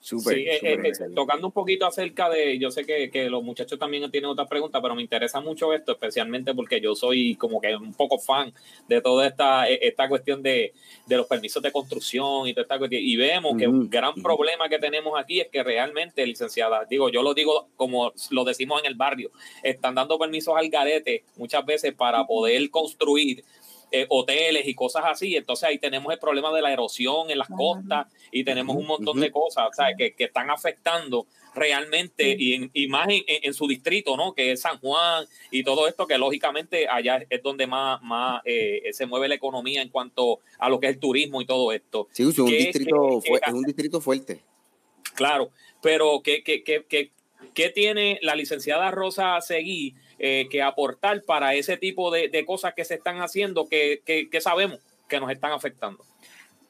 [0.00, 3.42] Súper, Sí, eh, eh, eh, tocando un poquito acerca de, yo sé que, que los
[3.42, 7.60] muchachos también tienen otras preguntas, pero me interesa mucho esto, especialmente porque yo soy como
[7.60, 8.50] que un poco fan
[8.88, 10.72] de toda esta, eh, esta cuestión de,
[11.06, 13.02] de los permisos de construcción y toda esta cuestión.
[13.04, 17.22] Y vemos que un gran problema que tenemos aquí es que realmente, licenciada, digo, yo
[17.22, 19.30] lo digo como lo decimos en el barrio,
[19.62, 23.44] están dando permisos al garete muchas veces para poder construir
[23.92, 25.36] eh, hoteles y cosas así.
[25.36, 29.20] Entonces ahí tenemos el problema de la erosión en las costas y tenemos un montón
[29.20, 33.54] de cosas o sea, que, que están afectando realmente y, en, y más en, en
[33.54, 34.32] su distrito, ¿no?
[34.34, 38.82] Que es San Juan y todo esto, que lógicamente allá es donde más, más eh,
[38.92, 42.08] se mueve la economía en cuanto a lo que es el turismo y todo esto.
[42.12, 44.40] Sí, es un, ¿Qué- distrito, es un distrito fuerte.
[45.14, 45.50] Claro,
[45.82, 47.10] pero ¿qué, qué, qué, qué,
[47.52, 52.74] qué tiene la licenciada Rosa Seguí eh, que aportar para ese tipo de, de cosas
[52.74, 54.78] que se están haciendo que, que, que sabemos
[55.08, 56.04] que nos están afectando?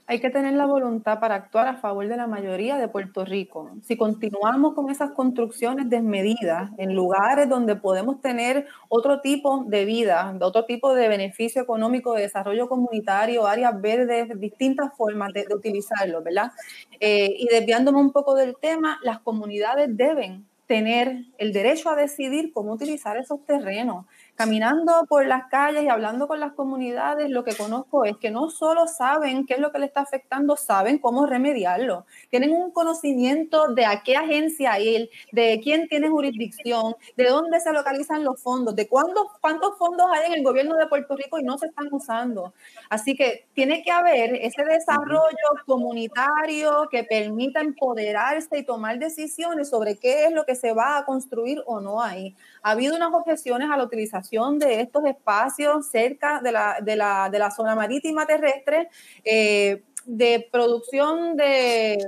[0.07, 3.71] Hay que tener la voluntad para actuar a favor de la mayoría de Puerto Rico.
[3.83, 10.37] Si continuamos con esas construcciones desmedidas en lugares donde podemos tener otro tipo de vida,
[10.41, 16.23] otro tipo de beneficio económico, de desarrollo comunitario, áreas verdes, distintas formas de, de utilizarlo,
[16.23, 16.51] ¿verdad?
[16.99, 22.53] Eh, y desviándome un poco del tema, las comunidades deben tener el derecho a decidir
[22.53, 24.07] cómo utilizar esos terrenos.
[24.37, 28.49] Caminando por las calles y hablando con las comunidades, lo que conozco es que no
[28.49, 32.07] solo saben qué es lo que le está afectando, saben cómo remediarlo.
[32.31, 37.73] Tienen un conocimiento de a qué agencia ir, de quién tiene jurisdicción, de dónde se
[37.73, 41.43] localizan los fondos, de cuántos, cuántos fondos hay en el gobierno de Puerto Rico y
[41.43, 42.55] no se están usando.
[42.89, 49.99] Así que tiene que haber ese desarrollo comunitario que permita empoderarse y tomar decisiones sobre
[49.99, 52.35] qué es lo que se va a construir o no ahí.
[52.63, 57.29] Ha habido unas objeciones a la utilización de estos espacios cerca de la, de la,
[57.31, 58.89] de la zona marítima terrestre
[59.25, 61.99] eh, de producción de,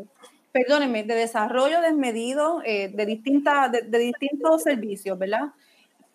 [0.53, 5.53] perdónenme, de desarrollo desmedido eh, de, distintas, de, de distintos servicios, ¿verdad?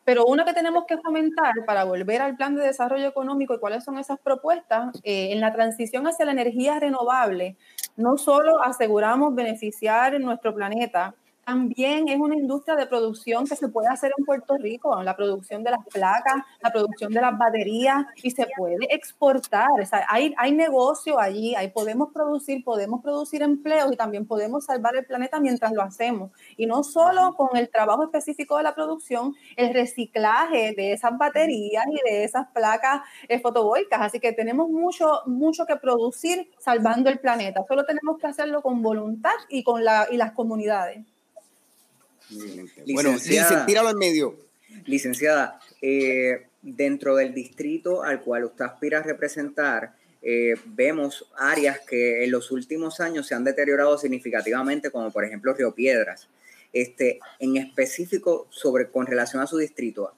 [0.06, 3.84] Pero una que tenemos que fomentar para volver al plan de desarrollo económico y cuáles
[3.84, 7.58] son esas propuestas, eh, en la transición hacia la energía renovable,
[7.98, 11.14] no solo aseguramos beneficiar nuestro planeta,
[11.48, 15.64] también es una industria de producción que se puede hacer en Puerto Rico, la producción
[15.64, 19.70] de las placas, la producción de las baterías y se puede exportar.
[19.82, 24.66] O sea, hay, hay negocio allí, ahí podemos producir, podemos producir empleos y también podemos
[24.66, 26.32] salvar el planeta mientras lo hacemos.
[26.58, 31.86] Y no solo con el trabajo específico de la producción, el reciclaje de esas baterías
[31.90, 34.02] y de esas placas eh, fotovoltaicas.
[34.02, 37.64] Así que tenemos mucho, mucho que producir salvando el planeta.
[37.70, 41.06] Solo tenemos que hacerlo con voluntad y con la, y las comunidades.
[42.94, 44.36] Bueno, Lice, tíralo al medio.
[44.86, 52.24] Licenciada, eh, dentro del distrito al cual usted aspira a representar, eh, vemos áreas que
[52.24, 56.28] en los últimos años se han deteriorado significativamente, como por ejemplo Río Piedras.
[56.74, 60.14] Este, en específico, sobre, con relación a su distrito,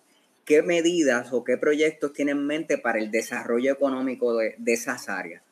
[0.46, 5.10] ¿qué medidas o qué proyectos tienen en mente para el desarrollo económico de, de esas
[5.10, 5.44] áreas?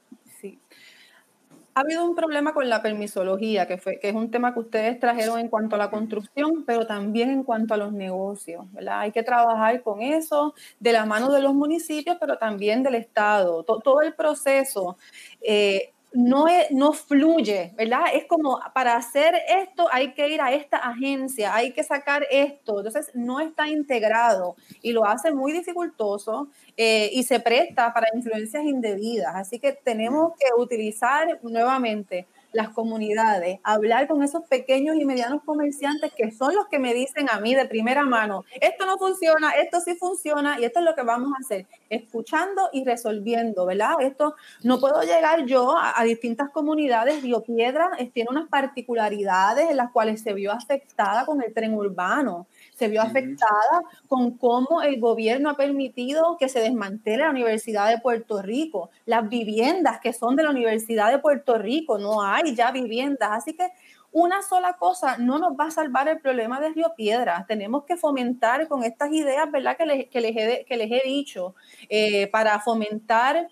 [1.77, 4.99] Ha habido un problema con la permisología, que, fue, que es un tema que ustedes
[4.99, 8.65] trajeron en cuanto a la construcción, pero también en cuanto a los negocios.
[8.73, 9.01] ¿verdad?
[9.01, 13.61] Hay que trabajar con eso de la mano de los municipios, pero también del Estado.
[13.63, 14.97] To- todo el proceso
[15.39, 18.05] eh, no, es- no fluye, ¿verdad?
[18.13, 22.77] Es como para hacer esto hay que ir a esta agencia, hay que sacar esto.
[22.79, 28.63] Entonces no está integrado y lo hace muy dificultoso eh, y se presta para influencias
[28.63, 29.35] indebidas.
[29.35, 36.11] Así que tenemos que utilizar nuevamente las comunidades, hablar con esos pequeños y medianos comerciantes
[36.11, 39.79] que son los que me dicen a mí de primera mano, esto no funciona, esto
[39.79, 43.97] sí funciona y esto es lo que vamos a hacer, escuchando y resolviendo, ¿verdad?
[43.99, 49.77] Esto no puedo llegar yo a, distintas comunidades, Río Piedra eh, tiene unas particularidades en
[49.77, 54.99] las cuales se vio afectada con el tren urbano se vio afectada con cómo el
[54.99, 60.35] gobierno ha permitido que se desmantele la Universidad de Puerto Rico, las viviendas que son
[60.35, 63.71] de la Universidad de Puerto Rico, no hay ya viviendas, así que
[64.11, 67.45] una sola cosa no nos va a salvar el problema de Río Piedra.
[67.47, 69.75] Tenemos que fomentar con estas ideas, ¿verdad?
[69.75, 71.55] Que les, que les, he, que les he dicho,
[71.89, 73.49] eh, para fomentar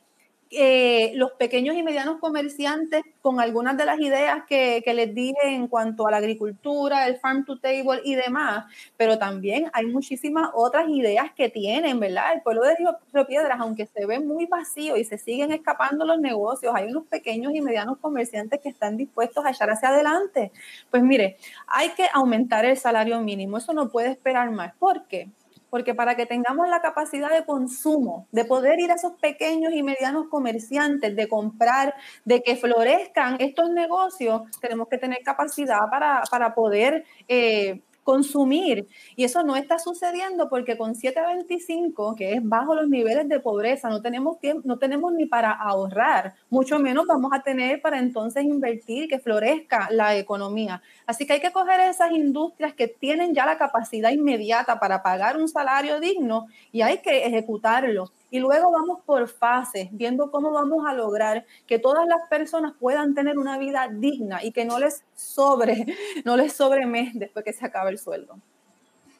[0.51, 5.36] eh, los pequeños y medianos comerciantes con algunas de las ideas que, que, les dije
[5.43, 10.49] en cuanto a la agricultura, el farm to table y demás, pero también hay muchísimas
[10.53, 12.34] otras ideas que tienen, ¿verdad?
[12.36, 16.19] El pueblo de Río, Piedras, aunque se ve muy vacío y se siguen escapando los
[16.19, 20.51] negocios, hay unos pequeños y medianos comerciantes que están dispuestos a echar hacia adelante.
[20.91, 24.75] Pues mire, hay que aumentar el salario mínimo, eso no puede esperar más.
[24.75, 25.29] ¿Por qué?
[25.69, 29.84] Porque para que tengamos la capacidad de consumo, de poder ir a esos pequeños y
[29.84, 36.54] medianos comerciantes, de comprar, de que florezcan estos negocios, tenemos que tener capacidad para, para
[36.54, 38.88] poder eh, consumir.
[39.15, 43.89] Y eso no está sucediendo porque con 725, que es bajo los niveles de pobreza,
[43.89, 48.44] no tenemos, tiempo, no tenemos ni para ahorrar, mucho menos vamos a tener para entonces
[48.44, 50.84] invertir, que florezca la economía.
[51.08, 55.38] Así que hay que coger esas industrias que tienen ya la capacidad inmediata para pagar
[55.38, 58.12] un salario digno y hay que ejecutarlo.
[58.36, 63.15] Y luego vamos por fases, viendo cómo vamos a lograr que todas las personas puedan
[63.15, 65.86] tener una vida digna y que no les sobre,
[66.26, 68.41] no les sobre mes después que se acabe el sueldo.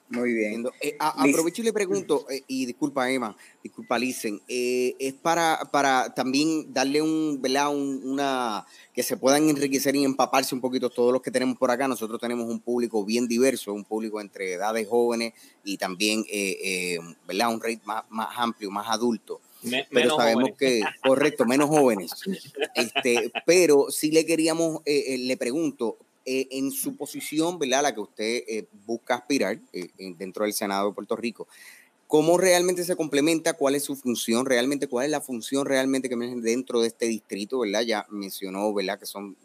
[0.09, 0.65] Muy bien.
[0.81, 5.59] Eh, a, aprovecho y le pregunto, eh, y disculpa Emma, disculpa Licen, eh, es para,
[5.71, 7.69] para también darle un, ¿verdad?
[7.73, 11.71] Un, una, que se puedan enriquecer y empaparse un poquito todos los que tenemos por
[11.71, 11.87] acá.
[11.87, 17.51] Nosotros tenemos un público bien diverso, un público entre edades jóvenes y también, eh, ¿verdad?
[17.51, 19.41] Un rate más, más amplio, más adulto.
[19.63, 20.57] Me, pero sabemos jóvenes.
[20.59, 22.11] que, correcto, menos jóvenes.
[22.75, 27.83] Este, pero sí le queríamos, le pregunto, eh, en su posición, ¿verdad?
[27.83, 31.47] La que usted eh, busca aspirar eh, dentro del Senado de Puerto Rico,
[32.07, 33.53] ¿cómo realmente se complementa?
[33.53, 34.88] ¿Cuál es su función realmente?
[34.88, 37.81] ¿Cuál es la función realmente que dentro de este distrito, ¿verdad?
[37.81, 38.97] Ya mencionó, ¿verdad?
[38.97, 39.38] Que son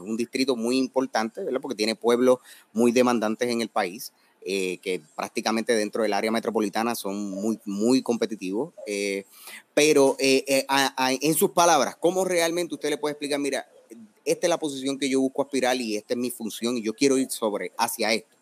[0.00, 1.60] un distrito muy importante, ¿verdad?
[1.60, 2.38] Porque tiene pueblos
[2.72, 4.10] muy demandantes en el país.
[4.42, 8.72] que prácticamente dentro del área metropolitana son muy, muy competitivos.
[9.74, 13.66] pero en sus palabras, ¿cómo realmente usted le puede explicar, mira,
[14.26, 16.92] esta es la posición que yo busco aspirar y esta es mi función y yo
[16.92, 18.36] quiero ir sobre hacia esto?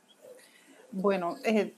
[0.91, 1.75] Bueno, eh,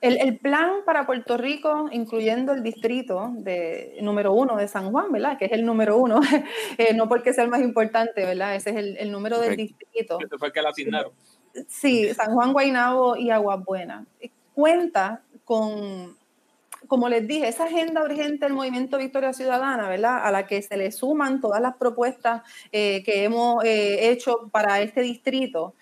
[0.00, 5.10] el, el, plan para Puerto Rico, incluyendo el distrito de número uno de San Juan,
[5.10, 5.38] ¿verdad?
[5.38, 6.20] Que es el número uno,
[6.78, 8.54] eh, no porque sea el más importante, ¿verdad?
[8.54, 9.56] Ese es el, el número Correcto.
[9.56, 10.18] del distrito.
[10.20, 11.12] Este fue el que la asignaron.
[11.66, 14.06] Sí, San Juan, Guaynabo y Aguas Buenas.
[14.54, 16.17] Cuenta con
[16.88, 20.26] como les dije, esa agenda urgente del movimiento Victoria Ciudadana, ¿verdad?
[20.26, 24.80] A la que se le suman todas las propuestas eh, que hemos eh, hecho para
[24.80, 25.74] este distrito.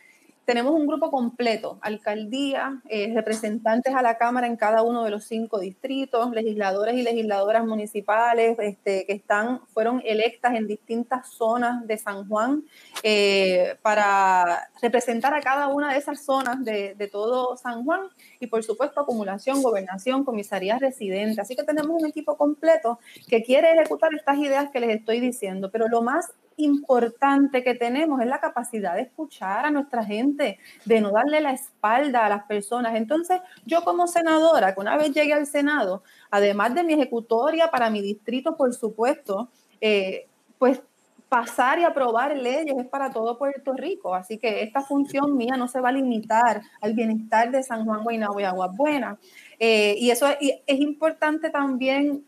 [0.47, 5.25] Tenemos un grupo completo, alcaldía, eh, representantes a la Cámara en cada uno de los
[5.25, 11.99] cinco distritos, legisladores y legisladoras municipales este, que están, fueron electas en distintas zonas de
[11.99, 12.63] San Juan
[13.03, 18.03] eh, para representar a cada una de esas zonas de, de, todo San Juan
[18.39, 21.41] y por supuesto acumulación, gobernación, comisaría residente.
[21.41, 25.73] Así que tenemos un equipo completo que quiere ejecutar estas ideas que les estoy diciendo,
[25.73, 31.01] pero lo más importante que tenemos es la capacidad de escuchar a nuestra gente, de
[31.01, 32.95] no darle la espalda a las personas.
[32.95, 37.91] Entonces, yo como senadora, que una vez llegué al Senado, además de mi ejecutoria para
[37.91, 39.49] mi distrito, por supuesto,
[39.81, 40.27] eh,
[40.59, 40.81] pues
[41.29, 44.15] pasar y aprobar leyes es para todo Puerto Rico.
[44.15, 48.05] Así que esta función mía no se va a limitar al bienestar de San Juan,
[48.05, 49.19] Guaynabo y Aguas Buenas.
[49.59, 52.25] Eh, y eso es, y es importante también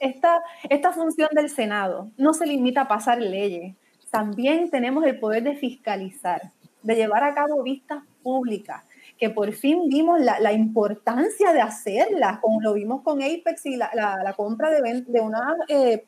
[0.00, 3.76] Esta, esta función del Senado no se limita a pasar leyes,
[4.10, 8.82] también tenemos el poder de fiscalizar, de llevar a cabo vistas públicas,
[9.18, 13.76] que por fin vimos la, la importancia de hacerlas, como lo vimos con Apex y
[13.76, 16.04] la, la- compra de, de unas eh,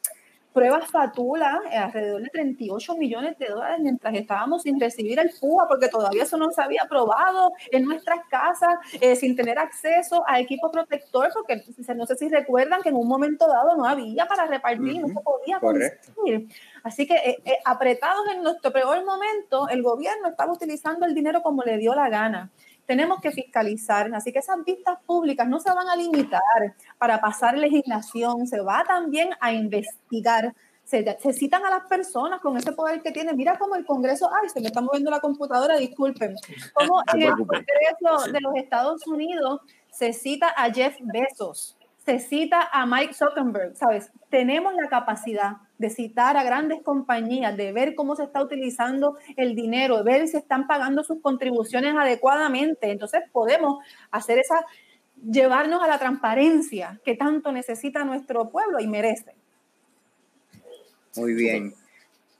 [0.59, 5.69] pruebas Fatula, eh, alrededor de 38 millones de dólares, mientras estábamos sin recibir el FUA,
[5.69, 10.41] porque todavía eso no se había aprobado en nuestras casas, eh, sin tener acceso a
[10.41, 11.63] equipo protector, porque
[11.95, 15.15] no sé si recuerdan que en un momento dado no había para repartir, no se
[15.15, 16.13] podía correcto.
[16.15, 16.49] conseguir.
[16.83, 21.63] Así que eh, apretados en nuestro peor momento, el gobierno estaba utilizando el dinero como
[21.63, 22.51] le dio la gana.
[22.89, 26.41] Tenemos que fiscalizar, así que esas vistas públicas no se van a limitar
[26.97, 30.55] para pasar legislación, se va también a investigar.
[30.84, 33.36] Se, se citan a las personas con ese poder que tienen.
[33.36, 36.34] Mira cómo el Congreso, ay, se me está moviendo la computadora, disculpen.
[36.72, 39.61] Como en el Congreso de los Estados Unidos
[39.93, 44.11] se cita a Jeff Bezos, se cita a Mike Zuckerberg, ¿sabes?
[44.30, 49.55] Tenemos la capacidad de citar a grandes compañías, de ver cómo se está utilizando el
[49.55, 52.91] dinero, de ver si están pagando sus contribuciones adecuadamente.
[52.91, 53.79] Entonces podemos
[54.11, 54.64] hacer esa,
[55.31, 59.35] llevarnos a la transparencia que tanto necesita nuestro pueblo y merece.
[61.16, 61.74] Muy bien.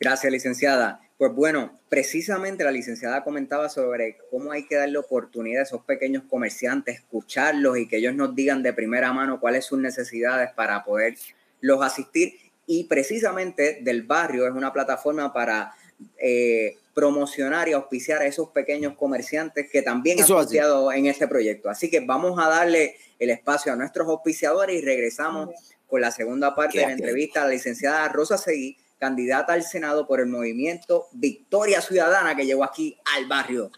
[0.01, 1.01] Gracias, licenciada.
[1.16, 6.22] Pues bueno, precisamente la licenciada comentaba sobre cómo hay que darle oportunidad a esos pequeños
[6.28, 10.84] comerciantes, escucharlos y que ellos nos digan de primera mano cuáles son sus necesidades para
[10.84, 12.34] poderlos asistir.
[12.69, 15.75] Y precisamente del barrio es una plataforma para
[16.19, 20.59] eh, promocionar y auspiciar a esos pequeños comerciantes que también han Eso así.
[20.59, 21.71] auspiciado en este proyecto.
[21.71, 25.51] Así que vamos a darle el espacio a nuestros auspiciadores y regresamos
[25.87, 30.07] con la segunda parte de la entrevista a la licenciada Rosa Seguí, candidata al Senado
[30.07, 33.71] por el movimiento Victoria Ciudadana que llegó aquí al barrio.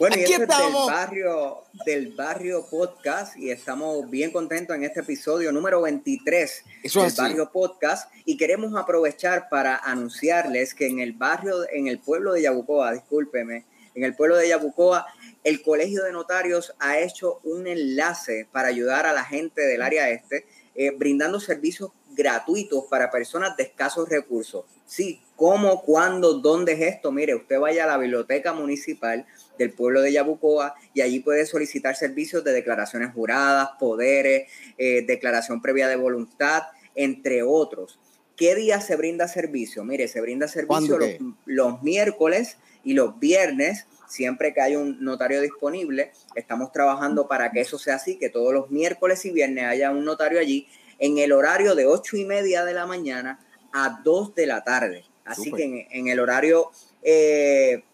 [0.00, 4.84] Bueno, y Aquí este es del barrio, del barrio podcast y estamos bien contentos en
[4.84, 7.20] este episodio número 23 Eso del así.
[7.20, 12.40] barrio podcast y queremos aprovechar para anunciarles que en el barrio, en el pueblo de
[12.40, 15.04] Yabucoa, discúlpeme, en el pueblo de Yabucoa,
[15.44, 20.08] el Colegio de Notarios ha hecho un enlace para ayudar a la gente del área
[20.08, 20.46] este,
[20.76, 24.64] eh, brindando servicios gratuitos para personas de escasos recursos.
[24.86, 27.12] Sí, ¿cómo, cuándo, dónde es esto?
[27.12, 29.26] Mire, usted vaya a la biblioteca municipal
[29.60, 35.60] del pueblo de Yabucoa y allí puede solicitar servicios de declaraciones juradas, poderes, eh, declaración
[35.60, 36.62] previa de voluntad,
[36.94, 37.98] entre otros.
[38.36, 39.84] ¿Qué día se brinda servicio?
[39.84, 41.10] Mire, se brinda servicio ¿Cuándo los,
[41.44, 46.10] los miércoles y los viernes, siempre que hay un notario disponible.
[46.34, 50.06] Estamos trabajando para que eso sea así, que todos los miércoles y viernes haya un
[50.06, 50.66] notario allí
[50.98, 55.04] en el horario de ocho y media de la mañana a 2 de la tarde.
[55.26, 56.70] Así que en, en el horario
[57.02, 57.84] eh,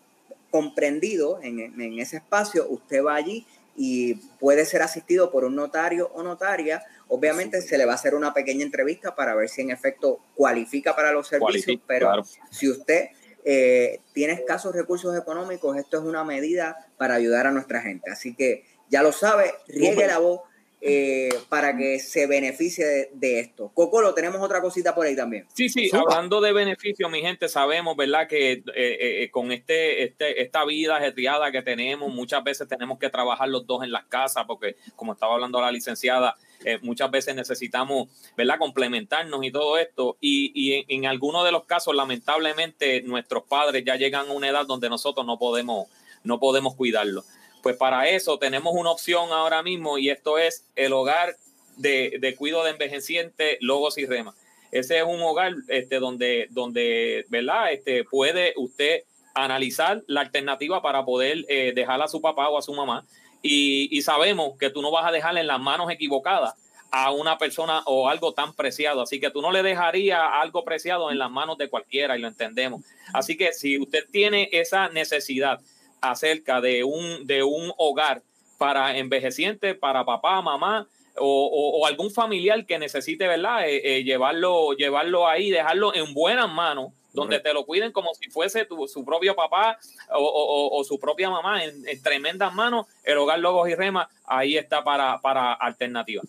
[0.57, 3.47] comprendido, en, en ese espacio, usted va allí
[3.77, 6.83] y puede ser asistido por un notario o notaria.
[7.09, 10.97] Obviamente se le va a hacer una pequeña entrevista para ver si en efecto cualifica
[10.97, 12.25] para los servicios, pero claro.
[12.51, 13.11] si usted
[13.45, 18.11] eh, tiene escasos recursos económicos, esto es una medida para ayudar a nuestra gente.
[18.11, 20.07] Así que ya lo sabe, riegue Súper.
[20.09, 20.41] la voz
[20.81, 23.71] eh, para que se beneficie de, de esto.
[23.75, 25.47] Cocolo, tenemos otra cosita por ahí también.
[25.55, 28.29] Sí, sí, hablando de beneficios, mi gente, sabemos, ¿verdad?
[28.29, 33.11] Que eh, eh, con este, este, esta vida ajetreada que tenemos, muchas veces tenemos que
[33.11, 37.35] trabajar los dos en las casas, porque como estaba hablando la licenciada, eh, muchas veces
[37.35, 38.59] necesitamos, ¿verdad?
[38.59, 40.17] Complementarnos y todo esto.
[40.21, 44.49] Y, y en, en algunos de los casos, lamentablemente, nuestros padres ya llegan a una
[44.49, 45.89] edad donde nosotros no podemos,
[46.23, 47.25] no podemos cuidarlos.
[47.67, 51.35] Pues para eso tenemos una opción ahora mismo y esto es el hogar
[51.77, 54.37] de, de cuido de envejecientes, logos y remas.
[54.71, 57.73] Ese es un hogar este, donde, donde, ¿verdad?
[57.73, 59.03] Este, puede usted
[59.35, 63.05] analizar la alternativa para poder eh, dejar a su papá o a su mamá.
[63.43, 66.55] Y, y sabemos que tú no vas a dejarle en las manos equivocadas
[66.93, 69.03] a una persona o algo tan preciado.
[69.03, 72.29] Así que tú no le dejarías algo preciado en las manos de cualquiera y lo
[72.29, 72.83] entendemos.
[73.13, 75.59] Así que si usted tiene esa necesidad
[76.01, 78.23] acerca de un, de un hogar
[78.59, 80.87] para envejecientes, para papá, mamá,
[81.19, 83.69] o, o- o algún familiar que necesite, ¿verdad?
[83.69, 88.29] Eh, eh, llevarlo, llevarlo ahí, dejarlo en buenas manos, donde te lo cuiden como si
[88.31, 89.79] fuese tu- su propio papá
[90.11, 92.87] o, o- o- o su propia mamá, en, en tremendas manos.
[93.05, 96.27] El hogar Logos y Rema, ahí está para, para alternativas.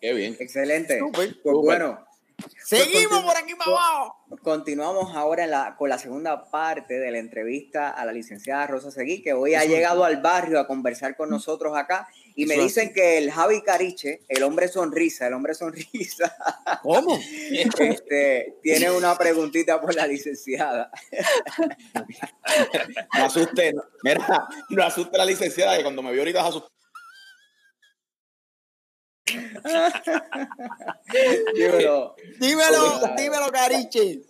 [0.00, 0.36] Qué bien.
[0.38, 0.98] Excelente.
[1.00, 1.98] Súper, Pues bueno.
[2.64, 4.16] Seguimos por aquí para abajo.
[4.42, 9.22] Continuamos ahora la- con la segunda parte de la entrevista a la licenciada Rosa Seguí,
[9.22, 12.08] que hoy ha llegado al barrio a conversar con nosotros acá.
[12.36, 16.36] Y me dicen que el Javi Cariche, el hombre sonrisa, el hombre sonrisa,
[16.82, 17.18] ¿Cómo?
[17.50, 20.90] este, tiene una preguntita por la licenciada.
[23.18, 26.48] No asuste, no- mira, no asuste a la licenciada que cuando me vio ahorita se
[26.48, 26.68] asustó.
[31.54, 32.14] Dímelo.
[32.38, 34.20] Dímelo, dímelo, Cariche.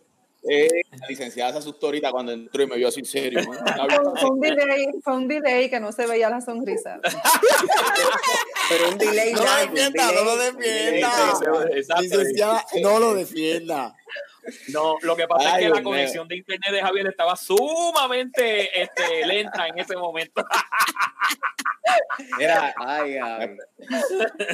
[0.51, 3.41] Eh, la licenciada se asustó ahorita cuando entró y me vio así serio.
[3.43, 4.17] ¿no?
[4.17, 7.01] Fue, un delay, fue un delay que no se veía la sonrisa.
[8.69, 10.13] Pero un delay No lo largo, defienda,
[11.45, 11.65] no lo.
[12.01, 13.95] Licenciada, no lo defienda.
[14.69, 18.83] No, lo que pasa Ay, es que la conexión de internet de Javier estaba sumamente
[18.83, 20.45] este, lenta en ese momento.
[22.77, 23.57] Ay, ay.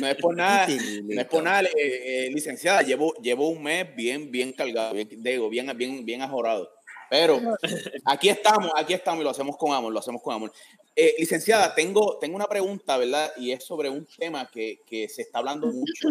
[0.00, 3.94] no es por nada, no es por nada, eh, eh, licenciada, llevo, llevo un mes
[3.94, 6.70] bien, bien cargado, bien, digo, bien, bien, bien ajorado.
[7.10, 7.40] Pero
[8.04, 10.52] aquí estamos, aquí estamos y lo hacemos con amor, lo hacemos con amor.
[10.96, 13.32] Eh, licenciada, tengo, tengo una pregunta, ¿verdad?
[13.36, 16.08] Y es sobre un tema que, que se está hablando mucho.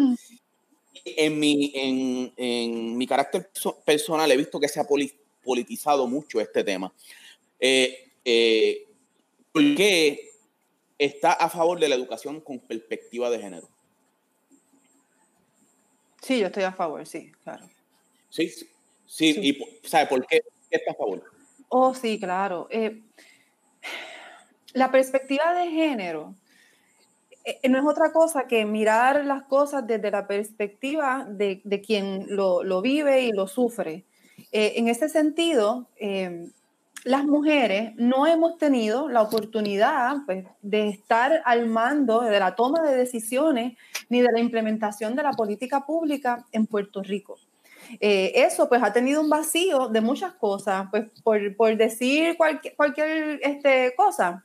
[1.04, 6.06] En mi, en, en mi carácter perso- personal he visto que se ha poli- politizado
[6.06, 6.92] mucho este tema.
[7.58, 8.86] Eh, eh,
[9.52, 10.30] ¿Por qué
[10.98, 13.68] está a favor de la educación con perspectiva de género?
[16.22, 17.68] Sí, yo estoy a favor, sí, claro.
[18.30, 18.68] Sí, sí,
[19.06, 21.22] sí, y ¿sabe por qué está a favor?
[21.68, 22.66] Oh, sí, claro.
[22.70, 23.02] Eh,
[24.72, 26.34] la perspectiva de género
[27.44, 32.26] eh, no es otra cosa que mirar las cosas desde la perspectiva de, de quien
[32.28, 34.04] lo, lo vive y lo sufre.
[34.52, 36.48] Eh, en ese sentido, eh,
[37.04, 42.82] las mujeres no hemos tenido la oportunidad pues, de estar al mando de la toma
[42.82, 43.76] de decisiones
[44.08, 47.36] ni de la implementación de la política pública en Puerto Rico.
[48.00, 52.74] Eh, eso pues ha tenido un vacío de muchas cosas, pues por, por decir cualquier,
[52.74, 54.44] cualquier este, cosa,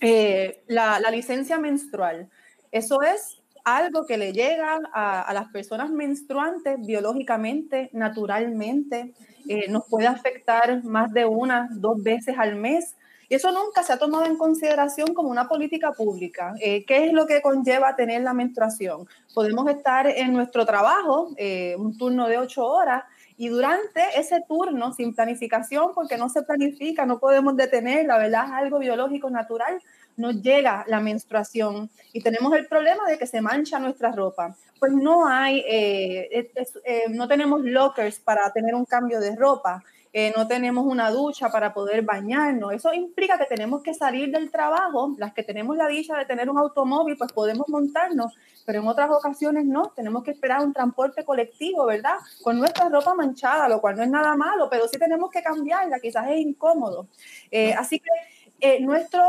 [0.00, 2.28] eh, la, licencia menstrual,
[2.72, 9.14] eso es algo que le llega a, a las personas menstruantes biológicamente, naturalmente,
[9.48, 12.96] eh, nos puede afectar más de una, dos veces al mes.
[13.28, 16.52] Y eso nunca se ha tomado en consideración como una política pública.
[16.60, 19.06] Eh, ¿Qué es lo que conlleva tener la menstruación?
[19.34, 23.04] Podemos estar en nuestro trabajo, eh, un turno de ocho horas,
[23.42, 28.44] y durante ese turno, sin planificación, porque no se planifica, no podemos detener, la verdad
[28.44, 29.80] es algo biológico natural,
[30.18, 34.54] nos llega la menstruación y tenemos el problema de que se mancha nuestra ropa.
[34.78, 39.82] Pues no hay, eh, es- eh, no tenemos lockers para tener un cambio de ropa,
[40.12, 42.72] eh, no tenemos una ducha para poder bañarnos.
[42.72, 46.50] Eso implica que tenemos que salir del trabajo, las que tenemos la dicha de tener
[46.50, 48.34] un automóvil, pues podemos montarnos,
[48.66, 52.16] pero en otras ocasiones no, tenemos que esperar un transporte colectivo, ¿verdad?
[52.42, 56.00] Con nuestra ropa manchada, lo cual no es nada malo, pero sí tenemos que cambiarla,
[56.00, 57.06] quizás es incómodo.
[57.50, 58.10] Eh, así que
[58.60, 59.22] eh, nuestro,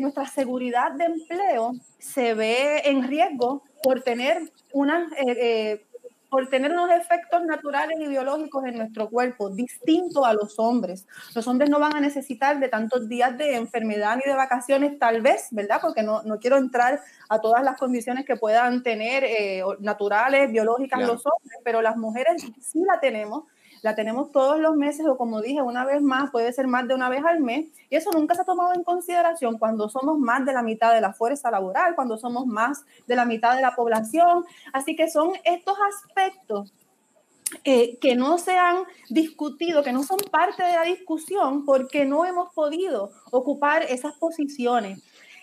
[0.00, 5.86] nuestra seguridad de empleo se ve en riesgo por tener, una, eh, eh,
[6.30, 11.06] por tener unos efectos naturales y biológicos en nuestro cuerpo distintos a los hombres.
[11.34, 15.20] Los hombres no van a necesitar de tantos días de enfermedad ni de vacaciones, tal
[15.22, 15.78] vez, ¿verdad?
[15.82, 20.98] Porque no, no quiero entrar a todas las condiciones que puedan tener eh, naturales, biológicas
[20.98, 21.14] Claro.
[21.14, 23.44] los hombres, pero las mujeres sí la tenemos
[23.82, 26.94] la tenemos todos los meses o como dije, una vez más, puede ser más de
[26.94, 30.44] una vez al mes, y eso nunca se ha tomado en consideración cuando somos más
[30.44, 33.74] de la mitad de la fuerza laboral, cuando somos más de la mitad de la
[33.74, 34.44] población.
[34.72, 36.72] Así que son estos aspectos
[37.64, 42.24] eh, que no se han discutido, que no son parte de la discusión porque no
[42.24, 45.02] hemos podido ocupar esas posiciones.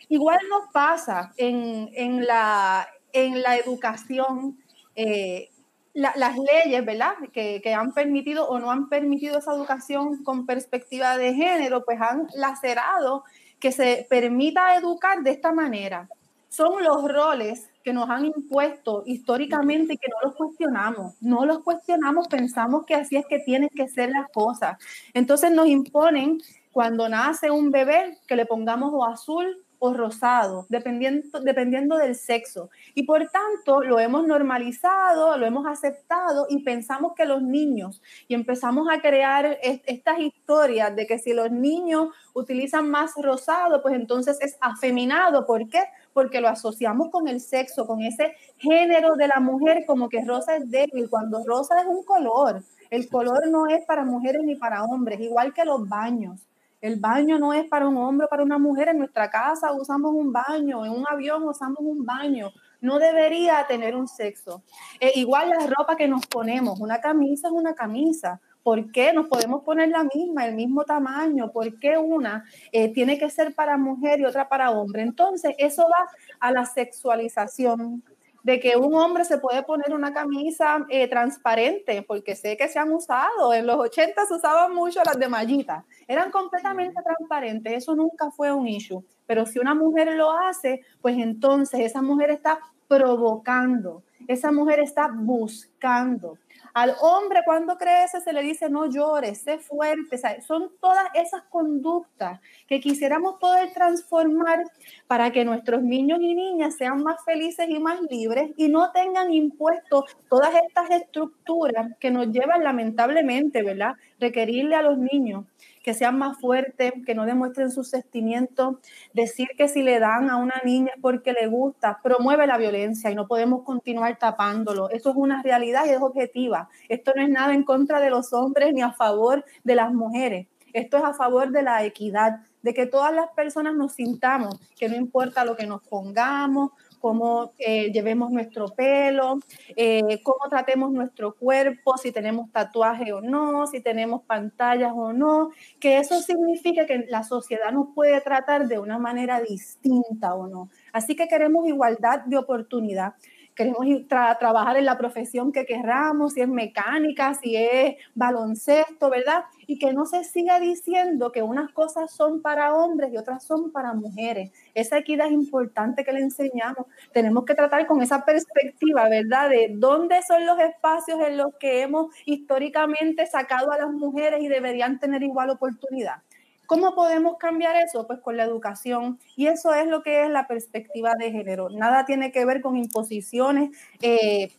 [0.10, 4.58] Igual nos pasa en, en, la, en la educación.
[4.96, 5.50] eh,
[5.98, 7.14] la- las leyes, ¿verdad?
[7.34, 12.00] Que, que han permitido o no han permitido esa educación con perspectiva de género, pues
[12.00, 13.24] han lacerado
[13.60, 16.08] que se permita educar de esta manera.
[16.50, 21.16] Son los roles que nos han impuesto históricamente y que no los cuestionamos.
[21.20, 24.78] No los cuestionamos, pensamos que así es que tienen que ser las cosas.
[25.16, 26.40] Entonces nos imponen
[26.72, 32.70] cuando nace un bebé que le pongamos o azul o rosado, dependiendo, dependiendo del sexo.
[32.96, 38.34] Y por tanto lo hemos normalizado, lo hemos aceptado y pensamos que los niños, y
[38.34, 43.96] empezamos a crear est estas historias de que si los niños utilizan más rosado, pues
[43.96, 45.46] entonces es afeminado.
[45.46, 45.84] ¿Por qué?
[46.14, 50.58] Porque lo asociamos con el sexo, con ese género de la mujer, como que rosa
[50.58, 52.64] es débil, cuando rosa es un color.
[52.90, 56.40] El color no es para mujeres ni para hombres, igual que los baños.
[56.80, 58.90] El baño no es para un hombre para una mujer.
[58.90, 62.52] En nuestra casa usamos un baño, en un avión usamos un baño.
[62.82, 64.64] No debería tener un sexo.
[65.00, 68.40] Eh, igual la ropa que nos ponemos, una camisa es una camisa.
[68.62, 71.52] ¿Por qué nos podemos poner la misma, el mismo tamaño?
[71.52, 75.04] ¿Por qué una eh, tiene que ser para mujer y otra para hombre?
[75.04, 76.08] Entonces, eso va
[76.40, 78.04] a la sexualización
[78.44, 82.80] de que un hombre se puede poner una camisa eh, transparente, porque sé que se
[82.80, 87.96] han usado, en los 80 se usaban mucho las de mallita, eran completamente transparentes, eso
[87.96, 92.60] nunca fue un issue, pero si una mujer lo hace, pues entonces esa mujer está
[92.88, 96.38] provocando, esa mujer está buscando.
[96.74, 100.20] Al hombre cuando crece se le dice no llores, sé fuerte.
[100.42, 104.64] Son todas esas conductas que quisiéramos poder transformar
[105.08, 109.34] para que nuestros niños y niñas sean más felices y más libres y no tengan
[109.34, 113.96] impuestos todas estas estructuras que nos llevan lamentablemente, ¿verdad?
[114.20, 115.46] Requerirle a los niños
[115.88, 118.76] que sean más fuertes, que no demuestren sus sentimientos,
[119.14, 123.10] decir que si le dan a una niña es porque le gusta, promueve la violencia
[123.10, 124.90] y no podemos continuar tapándolo.
[124.90, 126.68] Eso es una realidad y es objetiva.
[126.90, 130.48] Esto no es nada en contra de los hombres ni a favor de las mujeres.
[130.74, 134.90] Esto es a favor de la equidad, de que todas las personas nos sintamos, que
[134.90, 139.40] no importa lo que nos pongamos, cómo eh, llevemos nuestro pelo,
[139.76, 145.52] eh, cómo tratemos nuestro cuerpo, si tenemos tatuaje o no, si tenemos pantallas o no,
[145.80, 150.70] que eso significa que la sociedad nos puede tratar de una manera distinta o no.
[150.92, 153.14] Así que queremos igualdad de oportunidad
[153.58, 159.46] queremos tra trabajar en la profesión que querramos, si es mecánica, si es baloncesto, ¿verdad?
[159.66, 163.72] Y que no se siga diciendo que unas cosas son para hombres y otras son
[163.72, 164.52] para mujeres.
[164.76, 166.86] Esa equidad es importante que le enseñamos.
[167.12, 169.50] Tenemos que tratar con esa perspectiva, ¿verdad?
[169.50, 174.48] De dónde son los espacios en los que hemos históricamente sacado a las mujeres y
[174.48, 176.22] deberían tener igual oportunidad.
[176.68, 178.06] ¿Cómo podemos cambiar eso?
[178.06, 179.20] Pues con la educación.
[179.38, 181.70] Y eso es lo que es la perspectiva de género.
[181.70, 183.70] Nada tiene que ver con imposiciones
[184.02, 184.52] eh,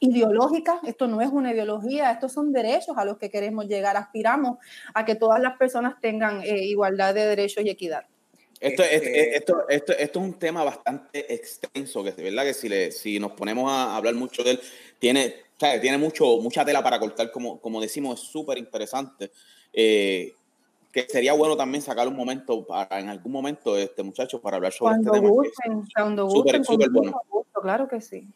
[0.00, 0.76] ideológicas.
[0.84, 3.98] Esto no es una ideología, estos son derechos a los que queremos llegar.
[3.98, 4.58] Aspiramos
[4.94, 8.06] a que todas las personas tengan eh, igualdad de derechos y equidad.
[8.58, 12.70] Esto, este, esto, esto, esto, es un tema bastante extenso, que de verdad que si,
[12.70, 14.60] le, si nos ponemos a hablar mucho de él,
[14.98, 19.30] tiene, tiene mucho, mucha tela para cortar, como, como decimos, es súper interesante.
[19.74, 20.32] Eh,
[20.96, 24.72] que sería bueno también sacar un momento para en algún momento este muchachos para hablar
[24.72, 25.30] sobre cuando este tema.
[25.30, 27.20] Gusten, cuando gusten, super, bueno.
[27.28, 28.26] gusto, claro que sí.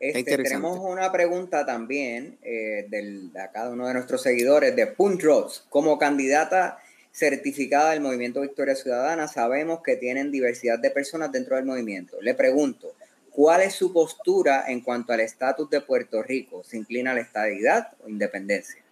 [0.00, 5.22] Este, tenemos una pregunta también eh, del, de cada uno de nuestros seguidores de Punt
[5.22, 5.64] Ross.
[5.68, 6.78] Como candidata
[7.12, 12.20] certificada del Movimiento Victoria Ciudadana, sabemos que tienen diversidad de personas dentro del movimiento.
[12.20, 12.92] Le pregunto,
[13.30, 16.64] ¿cuál es su postura en cuanto al estatus de Puerto Rico?
[16.64, 18.82] ¿Se inclina a la estabilidad o independencia?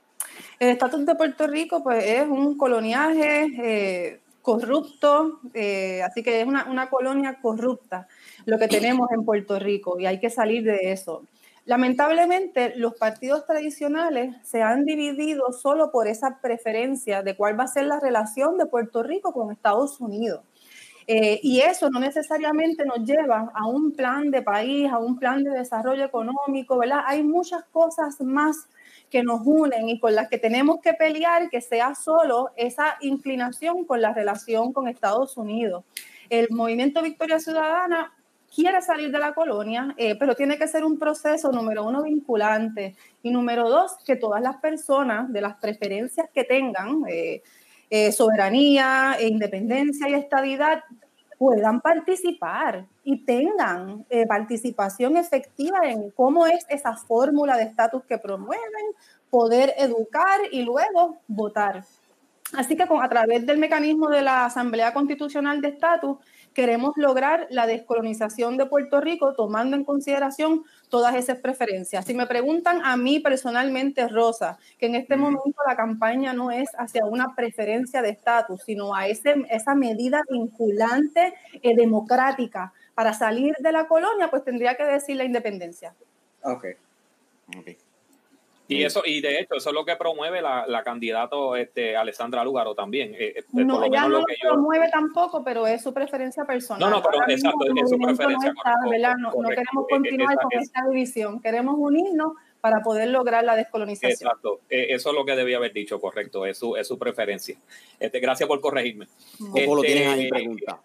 [0.59, 6.47] El estatus de Puerto Rico pues, es un coloniaje eh, corrupto, eh, así que es
[6.47, 8.09] una, una, colonia corrupta
[8.45, 11.23] lo que tenemos en Puerto Rico y hay que salir de eso.
[11.69, 17.69] Lamentablemente, los partidos tradicionales se han dividido solo por esa preferencia de cuál va a
[17.69, 20.41] ser la relación de Puerto Rico con Estados Unidos.
[21.07, 25.45] Eh, y eso no necesariamente nos lleva a un plan de país, a un plan
[25.45, 27.01] de desarrollo económico, ¿verdad?
[27.07, 28.67] Hay muchas cosas más
[29.11, 33.85] que nos unen y con las que tenemos que pelear, que sea solo esa inclinación
[33.85, 35.85] con la relación con Estados Unidos.
[36.29, 38.13] El movimiento Victoria Ciudadana
[38.55, 42.97] quiere salir de la colonia, eh, pero tiene que ser un proceso, número uno, vinculante,
[43.23, 47.43] y número dos, que todas las personas de las preferencias que tengan, eh,
[47.91, 50.83] eh, soberanía, e independencia y estabilidad,
[51.39, 58.19] puedan participar y tengan eh, participación efectiva en cómo es esa fórmula de estatus que
[58.19, 58.87] promueven,
[59.31, 61.85] poder educar y luego votar.
[62.55, 66.17] Así que con, a través del mecanismo de la Asamblea Constitucional de Estatus,
[66.59, 72.05] queremos lograr la descolonización de Puerto Rico tomando en consideración todas esas preferencias.
[72.05, 76.69] Si me preguntan a mí personalmente, Rosa, que en este momento la campaña no es
[76.77, 81.33] hacia una preferencia de estatus, sino a ese, esa medida vinculante
[81.63, 85.95] eh, democrática para salir de la colonia, pues tendría que decir la independencia.
[86.43, 86.67] Ok.
[88.71, 92.45] Y eso, y de hecho, eso es lo que promueve la, la candidato este, Alessandra
[92.45, 93.15] Lúgaro también.
[93.15, 94.51] eh, eh, por No, lo ella menos no lo lo que yo.
[94.51, 96.81] promueve tampoco, pero es su preferencia personal.
[96.81, 99.15] No, no, pero Ahora exacto, es su preferencia, no está, correcto, ¿verdad?
[99.19, 103.43] No, queremos eh, eh, continuar esa- con es- esta división, queremos unirnos para poder lograr
[103.45, 104.13] la descolonización.
[104.13, 107.57] Exacto, eh, eso es lo que debía haber dicho, correcto, es su, es su preferencia.
[107.99, 109.07] Este, gracias por corregirme.
[109.41, 110.81] Lo Este, tienes ahí pregunta.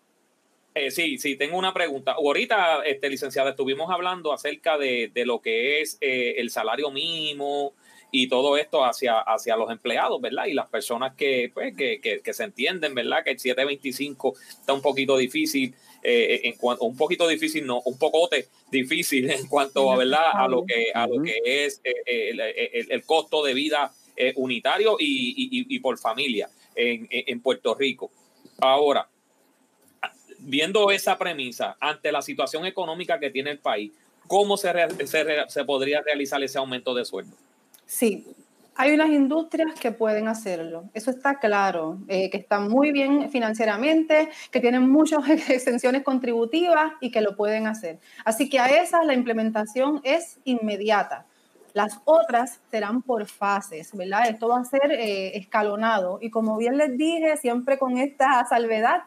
[0.75, 2.13] Eh, sí, sí, tengo una pregunta.
[2.13, 7.73] Ahorita, este, licenciada, estuvimos hablando acerca de, de lo que es eh, el salario mínimo
[8.11, 10.45] y todo esto hacia, hacia los empleados, ¿verdad?
[10.47, 13.23] Y las personas que, pues, que, que, que se entienden, ¿verdad?
[13.23, 17.97] Que el 725 está un poquito difícil, eh, en cuanto, un poquito difícil, no, un
[17.99, 20.31] pocote difícil en cuanto a, ¿verdad?
[20.33, 23.91] A lo que, a lo que es el, el- el costo de vida
[24.35, 28.11] unitario y, y- y por familia en en Puerto Rico.
[28.59, 29.07] Ahora,
[30.43, 33.91] viendo esa premisa, ante la situación económica que tiene el país,
[34.27, 34.71] ¿cómo se,
[35.05, 37.35] se, se podría realizar ese aumento de sueldo?
[37.85, 38.25] Sí,
[38.75, 44.29] hay unas industrias que pueden hacerlo, eso está claro, eh, que están muy bien financieramente,
[44.49, 47.99] que tienen muchas exenciones contributivas y que lo pueden hacer.
[48.25, 51.25] Así que a esas la implementación es inmediata.
[51.73, 54.29] Las otras serán por fases, ¿verdad?
[54.29, 59.03] Esto va a ser eh, escalonado y como bien les dije, siempre con esta salvedad,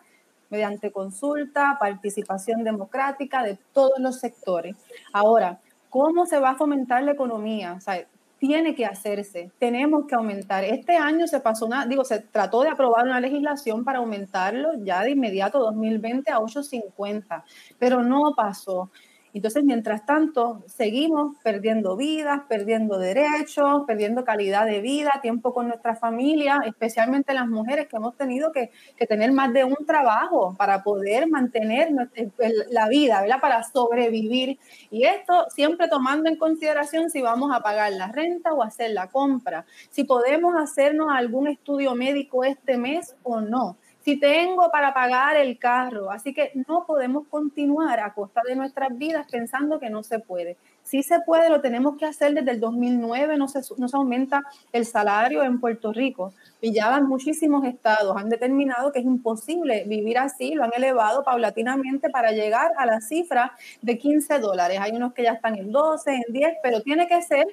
[0.50, 4.76] mediante consulta, participación democrática de todos los sectores.
[5.12, 7.74] Ahora, ¿cómo se va a fomentar la economía?
[7.74, 8.06] O sea,
[8.38, 10.64] tiene que hacerse, tenemos que aumentar.
[10.64, 15.02] Este año se pasó una, digo, se trató de aprobar una legislación para aumentarlo ya
[15.02, 17.42] de inmediato 2020 a 8.50,
[17.78, 18.90] pero no pasó.
[19.34, 25.94] Entonces, mientras tanto, seguimos perdiendo vidas, perdiendo derechos, perdiendo calidad de vida, tiempo con nuestra
[25.94, 30.82] familia, especialmente las mujeres que hemos tenido que, que tener más de un trabajo para
[30.82, 33.40] poder mantener el- la vida, ¿verdad?
[33.40, 34.58] Para sobrevivir.
[34.90, 39.08] Y esto siempre tomando en consideración si vamos a pagar la renta o hacer la
[39.08, 45.36] compra, si podemos hacernos algún estudio médico este mes o no si tengo para pagar
[45.36, 46.12] el carro.
[46.12, 50.56] Así que no podemos continuar a costa de nuestras vidas pensando que no se puede.
[50.84, 54.44] Sí se puede, lo tenemos que hacer desde el 2009, no se, no se aumenta
[54.72, 56.32] el salario en Puerto Rico.
[56.60, 62.08] Y ya muchísimos estados, han determinado que es imposible vivir así, lo han elevado paulatinamente
[62.08, 64.78] para llegar a la cifra de 15 dólares.
[64.80, 67.44] Hay unos que ya están en 12, en 10, pero tiene que ser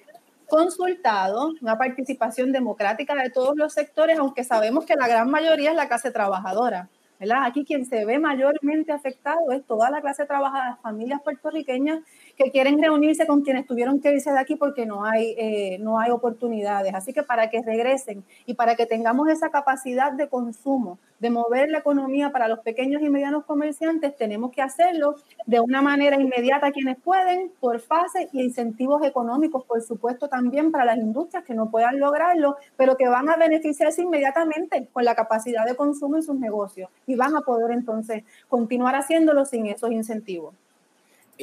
[0.54, 5.76] consultado, una participación democrática de todos los sectores, aunque sabemos que la gran mayoría es
[5.76, 6.90] la clase trabajadora.
[7.20, 7.46] ¿verdad?
[7.46, 12.04] Aquí quien se ve mayormente afectado es toda la clase trabajadora, las familias puertorriqueñas
[12.38, 16.00] que quieren reunirse con quienes tuvieron que irse de aquí porque no hay, eh, no
[16.00, 16.94] hay oportunidades.
[16.94, 21.70] Así que para que regresen y para que tengamos esa capacidad de consumo, de mover
[21.70, 25.16] la economía para los pequeños y medianos comerciantes, tenemos que hacerlo
[25.46, 30.86] de una manera inmediata quienes pueden, por fase y incentivos económicos, por supuesto, también para
[30.86, 35.66] las industrias que no puedan lograrlo, pero que van a beneficiarse inmediatamente con la capacidad
[35.66, 40.54] de consumo en sus negocios y van a poder entonces continuar haciéndolo sin esos incentivos.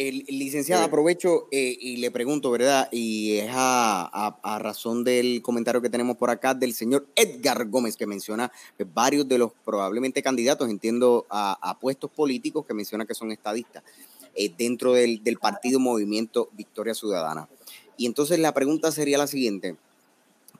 [0.09, 2.88] El, licenciado, aprovecho eh, y le pregunto, ¿verdad?
[2.90, 7.66] Y es a, a- a razón del comentario que tenemos por acá del señor Edgar
[7.68, 12.72] Gómez, que menciona que varios de los probablemente candidatos, entiendo, a, a puestos políticos, que
[12.72, 13.82] menciona que son estadistas,
[14.34, 17.46] eh, dentro del, del partido Movimiento Victoria Ciudadana.
[17.98, 19.76] Y entonces la pregunta sería la siguiente.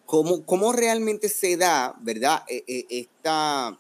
[0.05, 3.79] ¿Cómo, cómo realmente se da, verdad, eh, esta,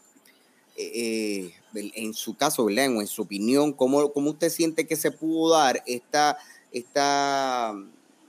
[0.77, 2.97] eh, en su caso, ¿verdad?
[2.97, 6.39] O en su opinión, ¿cómo, cómo usted siente que se pudo dar esta,
[6.73, 7.75] esta,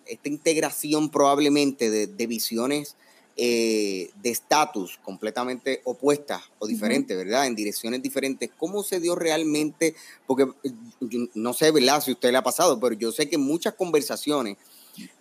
[0.05, 2.95] esta integración probablemente de, de visiones
[3.37, 7.47] eh, de estatus completamente opuestas o diferentes, ¿verdad?
[7.47, 8.49] En direcciones diferentes.
[8.57, 9.95] ¿Cómo se dio realmente?
[10.27, 10.47] Porque
[11.33, 12.03] no sé, ¿verdad?
[12.03, 14.57] Si usted le ha pasado, pero yo sé que en muchas conversaciones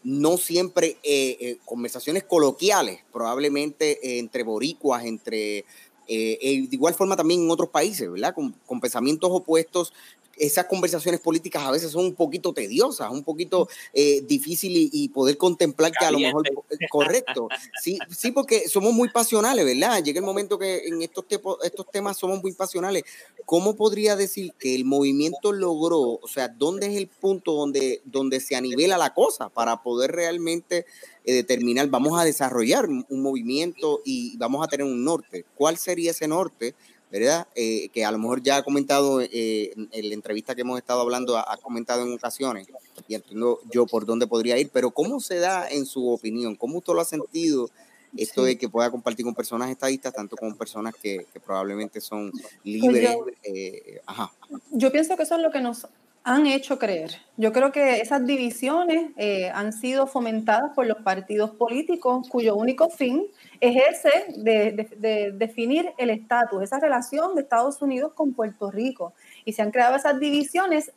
[0.02, 5.64] no siempre eh, eh, conversaciones coloquiales, probablemente eh, entre boricuas, entre,
[6.12, 8.34] eh, eh, de igual forma también en otros países, ¿verdad?
[8.34, 9.92] Con, con pensamientos opuestos,
[10.41, 15.09] esas conversaciones políticas a veces son un poquito tediosas, un poquito eh, difícil y, y
[15.11, 16.49] poder contemplar que a lo mejor,
[16.88, 17.49] correcto,
[17.80, 20.03] sí, sí, porque somos muy pasionales, ¿verdad?
[20.03, 21.26] Llega el momento que en estos,
[21.62, 23.05] estos temas somos muy pasionales.
[23.45, 28.41] ¿Cómo podría decir que el movimiento logró, o sea, dónde es el punto donde, donde
[28.41, 30.86] se anivela la cosa para poder realmente
[31.24, 35.45] eh, determinar, vamos a desarrollar un movimiento y vamos a tener un norte?
[35.55, 36.74] ¿Cuál sería ese norte?
[37.11, 37.48] ¿Verdad?
[37.56, 41.00] Eh, que a lo mejor ya ha comentado eh, en, la entrevista que hemos estado
[41.00, 42.68] hablando, ha, ha comentado en ocasiones,
[43.08, 46.54] y entiendo yo por dónde podría ir, pero ¿cómo se da en su opinión?
[46.54, 47.68] ¿Cómo usted lo ha sentido?
[48.16, 52.32] Esto de que pueda compartir con personas estadistas, tanto con personas que, que probablemente son
[52.64, 53.12] libres.
[53.12, 54.32] yo- eh, ajá.
[54.72, 55.86] Yo pienso que eso es lo que nos
[56.22, 57.12] han hecho creer.
[57.36, 62.90] Yo creo que esas divisiones eh, han sido fomentadas por los partidos políticos cuyo único
[62.90, 63.26] fin
[63.60, 68.70] es ese de, de- de definir el estatus, esa relación de Estados Unidos con Puerto
[68.70, 69.14] Rico.
[69.46, 70.92] Y se han creado esas divisiones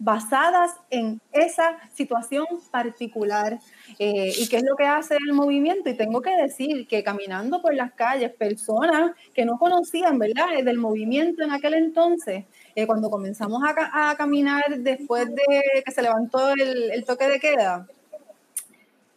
[0.00, 3.60] basadas en esa situación particular.
[4.00, 5.88] Eh, ¿Y qué es lo que hace el movimiento?
[5.88, 10.78] Y tengo que decir que caminando por las calles, personas que no conocían, ¿verdad?, del
[10.78, 12.44] movimiento en aquel entonces,
[12.74, 17.28] eh, cuando comenzamos a, ca- a caminar después de que se levantó el, el toque
[17.28, 17.86] de queda,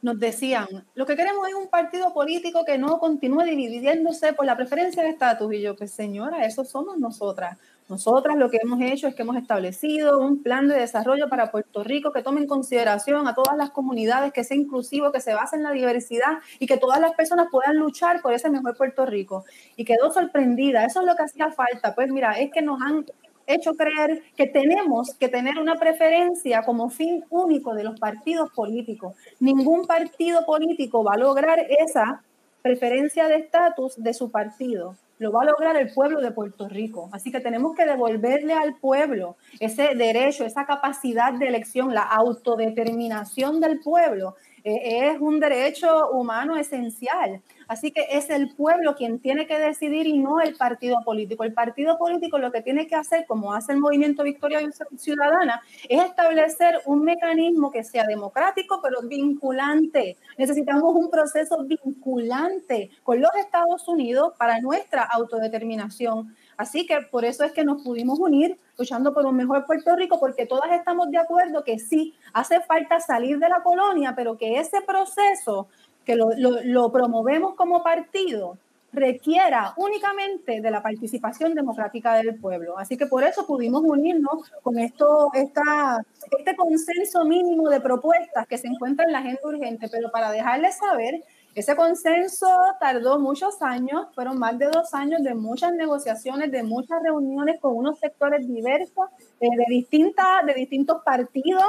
[0.02, 4.56] nos decían, lo que queremos es un partido político que no continúe dividiéndose por la
[4.56, 5.52] preferencia de estatus.
[5.54, 7.58] Y yo, pues señora, eso somos nosotras.
[7.90, 11.84] Nosotras lo que hemos hecho es que hemos establecido un plan de desarrollo para Puerto
[11.84, 15.56] Rico que tome en consideración a todas las comunidades, que sea inclusivo, que se base
[15.56, 19.46] en la diversidad y que todas las personas puedan luchar por ese mejor Puerto Rico.
[19.78, 21.96] Y quedó sorprendida, eso es lo que hacía falta.
[21.96, 23.06] Pues mira, es que nos han
[23.48, 29.16] hecho creer que tenemos que tener una preferencia como fin único de los partidos políticos.
[29.40, 32.22] Ningún partido político va a lograr esa
[32.62, 34.96] preferencia de estatus de su partido.
[35.20, 37.10] Lo va a lograr el pueblo de Puerto Rico.
[37.12, 43.60] Así que tenemos que devolverle al pueblo ese derecho, esa capacidad de elección, la autodeterminación
[43.60, 44.36] del pueblo.
[44.64, 47.42] Eh, es un derecho humano esencial.
[47.68, 51.44] Así que es el pueblo quien tiene que decidir y no el partido político.
[51.44, 54.60] El partido político lo que tiene que hacer, como hace el movimiento Victoria
[54.98, 60.18] Ciudadana, es establecer un mecanismo que sea democrático pero vinculante.
[60.38, 66.36] Necesitamos un proceso vinculante con los Estados Unidos para nuestra autodeterminación.
[66.58, 70.20] Así que por eso es que nos pudimos unir luchando por un mejor Puerto Rico,
[70.20, 74.60] porque todas estamos de acuerdo que sí, hace falta salir de la colonia, pero que
[74.60, 75.68] ese proceso
[76.06, 78.58] que lo, lo- lo promovemos como partido
[78.94, 82.78] requiera únicamente de la participación democrática del pueblo.
[82.80, 86.00] Así que por eso pudimos unirnos con esto, esta,
[86.40, 90.78] este consenso mínimo de propuestas que se encuentra en la agenda urgente, pero para dejarles
[90.78, 91.22] saber,
[91.58, 92.48] ese consenso
[92.80, 97.76] tardó muchos años, fueron más de dos años de muchas negociaciones, de muchas reuniones con
[97.76, 101.66] unos sectores diversos, eh, de, distintas, de distintos partidos,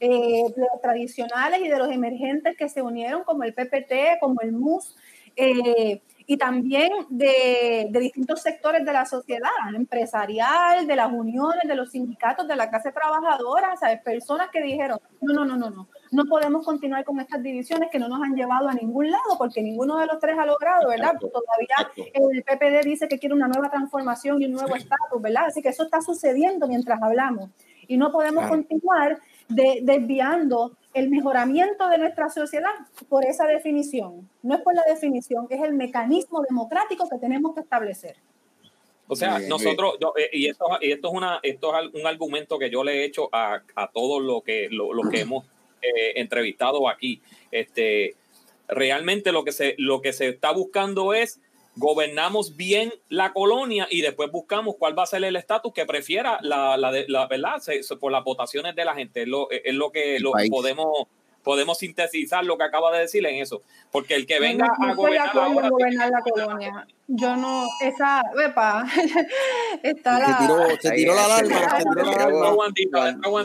[0.00, 0.42] eh,
[0.82, 4.96] tradicionales y de los emergentes que se unieron, como el PPT, como el MUS,
[5.36, 11.76] eh, y también de, de distintos sectores de la sociedad, empresarial, de las uniones, de
[11.76, 14.02] los sindicatos, de la clase trabajadora, ¿sabes?
[14.02, 17.98] personas que dijeron, no, no, no, no, no, no podemos continuar con estas divisiones que
[17.98, 21.14] no nos han llevado a ningún lado, porque ninguno de los tres ha logrado, ¿verdad?
[21.14, 22.02] Exacto, Todavía exacto.
[22.14, 25.44] el PPD dice que quiere una nueva transformación y un nuevo estatus, ¿verdad?
[25.46, 27.50] Así que eso está sucediendo mientras hablamos.
[27.86, 28.56] Y no podemos Claro.
[28.56, 32.70] continuar de- desviando el mejoramiento de nuestra sociedad
[33.08, 34.28] por esa definición.
[34.42, 38.16] No es por la definición, es el mecanismo democrático que tenemos que establecer.
[39.10, 41.90] O sea, bien, nosotros, yo, eh, y esto, y esto es una, esto es al-
[41.94, 45.20] un argumento que yo le he hecho a, a todos los que, lo, los que
[45.22, 45.46] hemos
[45.82, 47.20] eh, entrevistado aquí.
[47.50, 48.14] Este,
[48.68, 51.40] realmente lo que se, lo que se está buscando es
[51.76, 56.38] gobernamos bien la colonia y después buscamos cuál va a ser el estatus que prefiera
[56.42, 59.22] la, la, de- la verdad Se- se- por las votaciones de la gente.
[59.22, 61.06] Es lo, es lo que lo podemos
[61.48, 63.62] podemos sintetizar lo que acaba de decir en eso.
[63.90, 66.86] Porque el que venga no, no a gobernar ahora la colonia.
[67.10, 68.84] Yo no, esa, vepa,
[69.82, 70.38] está Se la...
[70.40, 71.56] tiró, se tiró se tiró la alarma.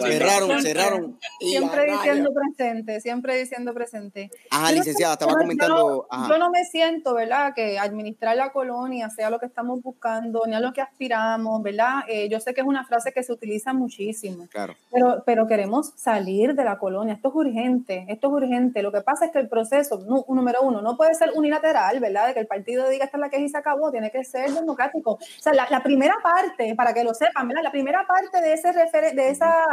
[0.02, 1.20] Cerraron, cerraron.
[1.40, 4.30] Siempre diciendo presente, siempre diciendo presente.
[4.50, 5.78] Ajá, Yo no licenciada, estaba comentando.
[5.78, 6.28] Yo, Ajá.
[6.28, 7.54] yo no me siento, ¿verdad?
[7.56, 12.04] Que administrar la colonia sea lo que estamos buscando, ni a lo que aspiramos, ¿verdad?
[12.10, 14.76] Eh, yo sé que es una frase que se utiliza muchísimo, Claro.
[14.92, 17.14] pero, pero queremos salir de la colonia.
[17.14, 18.82] Esto es urgente, esto es urgente.
[18.82, 22.28] Lo que pasa es que el proceso, número uno, no puede ser unilateral, ¿verdad?
[22.28, 24.52] De que el partido diga esta es la que y se acabó, tiene que ser
[24.52, 25.12] democrático.
[25.12, 27.64] O sea, la, primera parte, para que lo sepan, ¿verdad?
[27.64, 29.66] La primera parte de, ese referen- de esa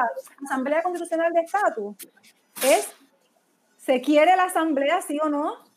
[0.45, 1.97] Asamblea Constitucional de Estatus
[2.65, 2.93] es,
[3.77, 5.70] ¿se quiere la Asamblea, sí o no?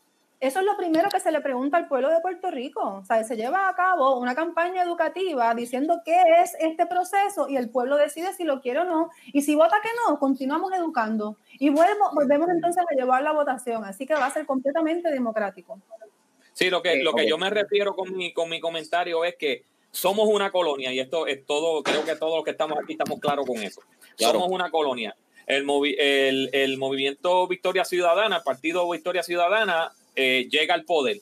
[0.44, 2.98] Eso es lo primero que se le pregunta al pueblo de Puerto Rico.
[3.00, 7.56] O sea, se lleva a cabo una campaña educativa diciendo qué es este proceso y
[7.56, 9.08] el pueblo decide si lo quiere o no.
[9.32, 11.38] Y si vota que no, continuamos educando.
[11.58, 13.86] Y vuelvo, volvemos entonces a llevar la votación.
[13.86, 15.80] Así que va a ser completamente democrático.
[16.52, 19.64] Sí, lo que, lo que yo me refiero con mi, con mi comentario es que
[19.90, 23.18] somos una colonia y esto es todo, creo que todos los que estamos aquí estamos
[23.18, 23.80] claros con eso.
[24.18, 24.34] Claro.
[24.34, 25.16] Somos una colonia.
[25.46, 31.20] El, movi- el, el movimiento Victoria Ciudadana, el partido Victoria Ciudadana, eh, llega al poder.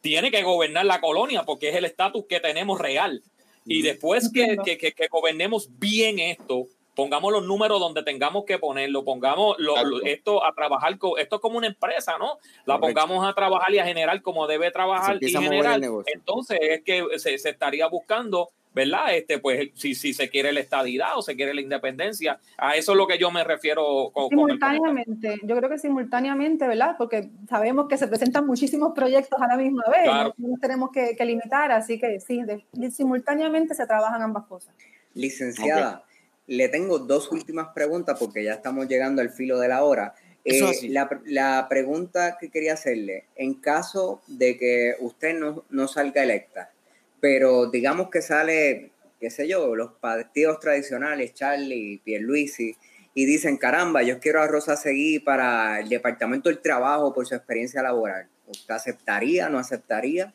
[0.00, 3.22] Tiene que gobernar la colonia porque es el estatus que tenemos real.
[3.66, 8.58] Y después que, que, que- que gobernemos bien esto, pongamos los números donde tengamos que
[8.58, 10.06] ponerlo, pongamos lo- lo- Exacto.
[10.06, 12.38] esto a trabajar, esto es como una empresa, ¿no?
[12.66, 13.00] La Correcto.
[13.00, 15.80] pongamos a trabajar y a generar como debe trabajar y generar.
[16.06, 19.14] Entonces es que se, se estaría buscando ¿verdad?
[19.14, 22.40] Este, pues si, si se quiere la estadidad o se quiere la independencia.
[22.58, 24.78] A eso es lo que yo me refiero con, con el comentario.
[24.80, 26.96] Simultáneamente, yo creo que simultáneamente, ¿verdad?
[26.98, 30.34] Porque sabemos que se presentan muchísimos proyectos a la misma vez, Claro.
[30.38, 34.74] no nos tenemos que, que limitar, así que sí, de- simultáneamente se trabajan ambas cosas.
[35.14, 36.03] Licenciada,
[36.46, 40.14] le tengo dos últimas preguntas porque ya estamos llegando al filo de la hora.
[40.44, 45.88] Eso Eh, la, la pregunta que quería hacerle, en caso de que usted no, no
[45.88, 46.70] salga electa,
[47.18, 52.76] pero digamos que sale, qué sé yo, los partidos tradicionales, Charlie, Pierluisi,
[53.14, 57.34] y dicen, caramba, yo quiero a Rosa Seguí para el Departamento del Trabajo por su
[57.34, 58.28] experiencia laboral.
[58.46, 60.34] ¿Usted aceptaría, no aceptaría?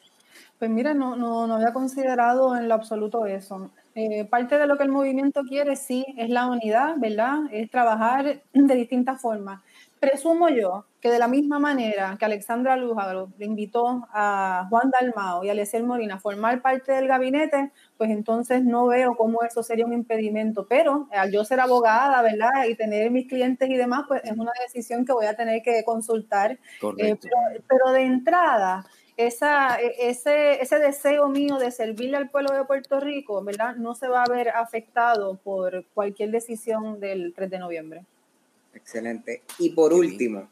[0.58, 3.70] Pues mira, no, no, no había considerado en lo absoluto eso.
[3.96, 7.40] Eh, parte de lo que el movimiento quiere, sí, es la unidad, ¿verdad?
[7.52, 9.62] Es trabajar de distintas formas.
[10.00, 15.44] Presumo yo que de la misma manera que Alexandra Lújaro le invitó a Juan Dalmao
[15.44, 19.62] y a Leciel Molina a formar parte del gabinete, pues entonces no veo cómo eso
[19.62, 20.68] sería un impedimento.
[20.68, 22.66] Pero al yo ser abogada, ¿verdad?
[22.70, 25.84] Y tener mis clientes y demás, pues es una decisión que voy a tener que
[25.84, 26.60] consultar
[26.98, 27.18] eh,
[27.68, 28.86] pero de entrada,
[29.20, 33.76] esa, e- ese, ese deseo mío de servirle al pueblo de Puerto Rico, ¿verdad?
[33.76, 38.06] No se va a ver afectado por cualquier decisión del 3 de noviembre.
[38.74, 39.42] Excelente.
[39.58, 40.50] Y por último,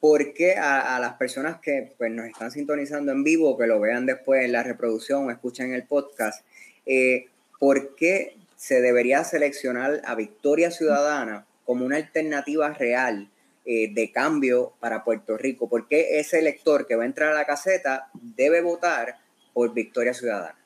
[0.00, 3.78] ¿por qué a, a las personas que pues, nos están sintonizando en vivo, que lo
[3.78, 6.46] vean después en la reproducción o escuchen el podcast,
[6.86, 7.26] eh,
[7.60, 13.28] ¿por qué se debería seleccionar a Victoria Ciudadana como una alternativa real
[13.70, 15.68] eh, de cambio para Puerto Rico?
[15.68, 19.16] ¿Por qué ese elector que va a entrar a la caseta debe votar
[19.52, 20.56] por Victoria Ciudadana?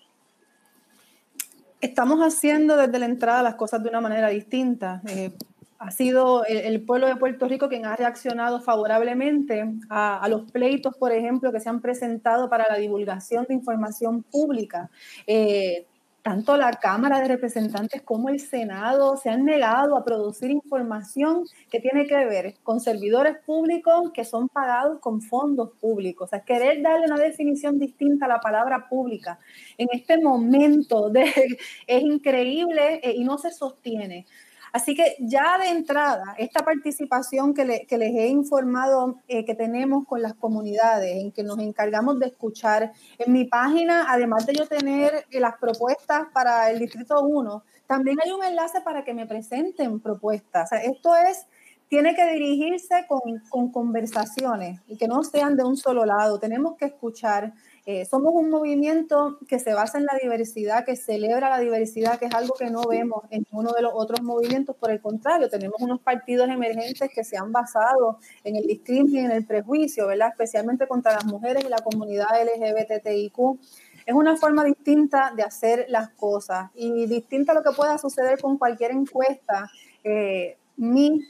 [1.81, 5.03] Estamos haciendo desde la entrada las cosas de una manera distinta.
[5.09, 5.33] Eh,
[5.81, 10.97] ha sido el, pueblo de Puerto Rico quien ha reaccionado favorablemente a, a los pleitos,
[10.97, 14.91] por ejemplo, que se han presentado para la divulgación de información pública.
[15.27, 15.87] Eh,
[16.23, 21.81] tanto la Cámara de Representantes como el Senado se han negado a producir información que
[21.81, 26.31] tiene que ver con servidores públicos que son pagados con fondos públicos.
[26.33, 29.39] O querer darle una definición distinta a la palabra pública
[29.77, 31.25] en este momento de,
[31.87, 34.27] es increíble eh, y no se sostiene.
[34.73, 39.55] Así que ya de entrada, esta participación que, le- que les he informado eh, que
[39.55, 44.55] tenemos con las comunidades, en que nos encargamos de escuchar, en mi página, además de
[44.55, 49.13] yo tener eh, las propuestas para el Distrito 1, también hay un enlace para que
[49.13, 50.73] me presenten propuestas.
[50.73, 51.47] Esto es,
[51.89, 53.21] tiene que dirigirse con,
[53.51, 56.39] con conversaciones y que no sean de un solo lado.
[56.39, 57.53] Tenemos que escuchar.
[57.85, 62.27] Eh, somos un movimiento que se basa en la diversidad, que celebra la diversidad, que
[62.27, 64.77] es algo que no vemos en uno de los otros movimientos.
[64.77, 69.19] Por el contrario, tenemos unos partidos emergentes que se han basado en el discrimen y
[69.19, 70.29] en el prejuicio, ¿verdad?
[70.29, 73.59] Especialmente contra las mujeres y la comunidad LGBTIQ.
[74.07, 78.41] Es una forma distinta de hacer las cosas y distinta a lo que pueda suceder
[78.41, 79.69] con cualquier encuesta.
[80.05, 81.21] Eh, mi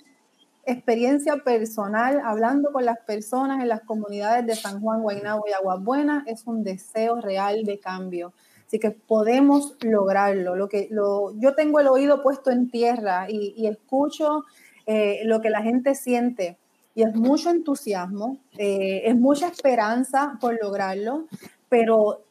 [0.65, 5.83] experiencia personal hablando con las personas en las comunidades de San Juan, Guaynabo y Aguas
[5.83, 8.33] Buenas es un deseo real de cambio.
[8.67, 10.57] Así que podemos lograrlo.
[10.57, 14.45] Lo que, lo, yo tengo el oído puesto en tierra y, y escucho
[14.87, 16.59] eh, lo que la gente siente
[16.95, 21.27] y es mucho entusiasmo, eh, es mucha esperanza por lograrlo,
[21.69, 22.23] pero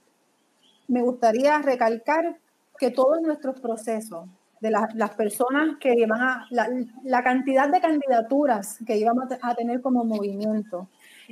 [0.87, 2.37] me gustaría recalcar
[2.77, 4.27] que todos nuestros procesos,
[4.61, 6.69] de la- las personas que iban a, la,
[7.03, 10.87] la cantidad de candidaturas que íbamos a te- a tener como movimiento,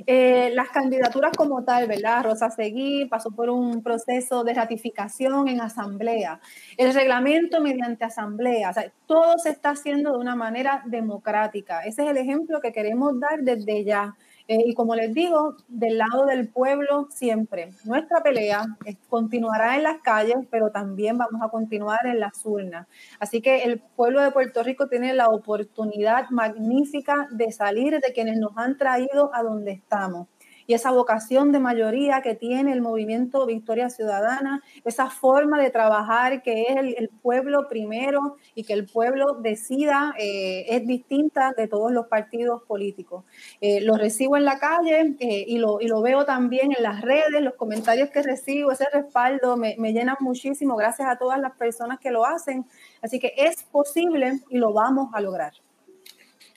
[0.06, 2.24] eh, las candidaturas como tal, ¿verdad?
[2.24, 6.40] Rosa Seguí pasó por un proceso de ratificación en asamblea,
[6.76, 8.72] el reglamento mediante asamblea,
[9.06, 11.80] todo se está haciendo de una manera democrática.
[11.84, 14.14] Ese es el ejemplo que queremos dar desde ya.
[14.52, 17.70] Eh, y como les digo, del lado del pueblo siempre.
[17.84, 22.88] Nuestra pelea es- continuará en las calles, pero también vamos a continuar en las urnas.
[23.20, 28.38] Así que el pueblo de Puerto Rico tiene la oportunidad magnífica de salir de quienes
[28.38, 30.26] nos han traído a donde estamos.
[30.70, 36.44] Y esa vocación de mayoría que tiene el movimiento Victoria Ciudadana, esa forma de trabajar
[36.44, 41.66] que es el, el pueblo primero y que el pueblo decida, eh, es distinta de
[41.66, 43.24] todos los partidos políticos.
[43.60, 47.00] Eh, lo recibo en la calle eh, y, lo, y lo veo también en las
[47.00, 51.56] redes, los comentarios que recibo, ese respaldo me, me llenan muchísimo gracias a todas las
[51.56, 52.64] personas que lo hacen.
[53.02, 55.52] Así que es posible y lo vamos a lograr.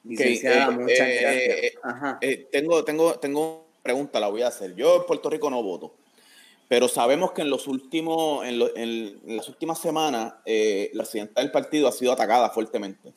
[0.03, 1.57] Licenciada, eh, muchas eh, gracias.
[1.63, 2.17] eh, Ajá.
[2.21, 4.75] Eh, tengo, tengo, tengo pregunta, la voy a hacer.
[4.75, 5.93] Yo en Puerto Rico no voto,
[6.67, 8.57] pero sabemos que en los últimos, en,
[9.35, 13.13] las últimas semanas, eh, la presidenta del partido ha sido atacada fuertemente.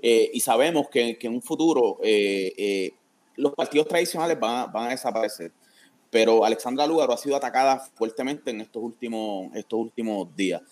[0.00, 2.92] Eh, y sabemos que, en un futuro eh, eh,
[3.36, 5.52] los partidos tradicionales van a, desaparecer.
[6.10, 10.62] Pero Alexandra Lugaro ha sido atacada fuertemente en estos últimos, estos últimos días.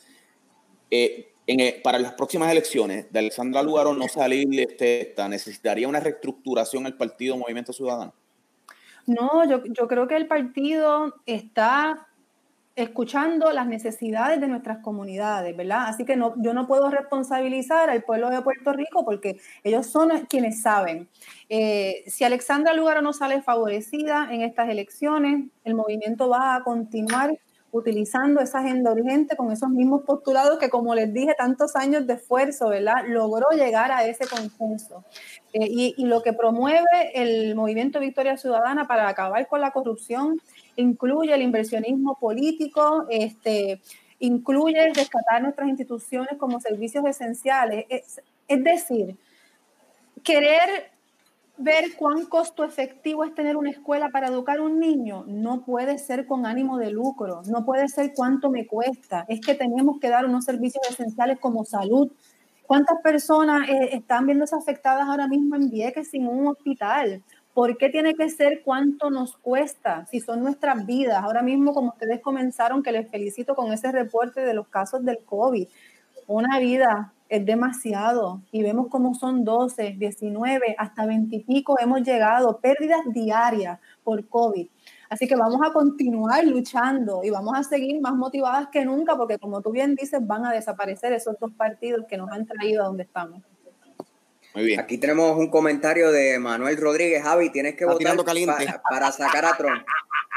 [1.47, 6.97] eh, para las próximas elecciones, de Alexandra Lugaro no salir, este, necesitaría una reestructuración el
[6.97, 8.15] partido Movimiento Ciudadano.
[9.07, 12.07] No, yo, yo creo que el partido está
[12.77, 15.87] escuchando las necesidades de nuestras comunidades, ¿verdad?
[15.87, 20.11] Así que no, yo no puedo responsabilizar al pueblo de Puerto Rico porque ellos son
[20.29, 21.09] quienes saben.
[21.49, 27.39] Eh, si Alexandra Lugaro no sale favorecida en estas elecciones, el movimiento va a continuar
[27.75, 32.15] utilizando esa agenda urgente con esos mismos postulados que, como les dije, tantos años de
[32.15, 33.05] esfuerzo, ¿verdad?
[33.09, 35.05] Logró llegar a ese consenso.
[35.53, 35.67] Eh,
[35.99, 40.41] y, lo que promueve el movimiento Victoria Ciudadana para acabar con la corrupción
[40.77, 43.81] incluye el inversionismo político, este,
[44.21, 47.87] incluye rescatar nuestras instituciones como servicios esenciales.
[47.89, 49.17] Es, es decir,
[50.23, 50.94] querer
[51.57, 55.99] ver cuán costo efectivo es tener una escuela para educar a un niño no puede
[55.99, 60.09] ser con ánimo de lucro, no puede ser cuánto me cuesta, es que tenemos que
[60.09, 62.11] dar unos servicios esenciales como salud.
[62.67, 67.23] ¿Cuántas personas eh, están viéndose afectadas ahora mismo en Vieques sin un hospital?
[67.53, 71.23] ¿Por qué tiene que ser cuánto nos cuesta si son nuestras vidas?
[71.23, 75.19] Ahora mismo, como ustedes comenzaron, que les felicito con ese reporte de los casos del
[75.25, 75.69] COVID,
[76.27, 82.03] una vida es demasiado y vemos cómo son 12, 19, hasta 20 y pico hemos
[82.03, 84.67] llegado, pérdidas diarias por COVID.
[85.11, 89.39] Así que vamos a continuar luchando y vamos a seguir más motivadas que nunca porque
[89.39, 92.87] como tú bien dices, van a desaparecer esos dos partidos que nos han traído a
[92.87, 93.41] donde estamos.
[94.55, 94.79] Muy bien.
[94.81, 97.23] Aquí tenemos un comentario de Manuel Rodríguez.
[97.23, 98.67] Javi, tienes que Está votar caliente.
[98.67, 99.83] pa- para sacar a Trump.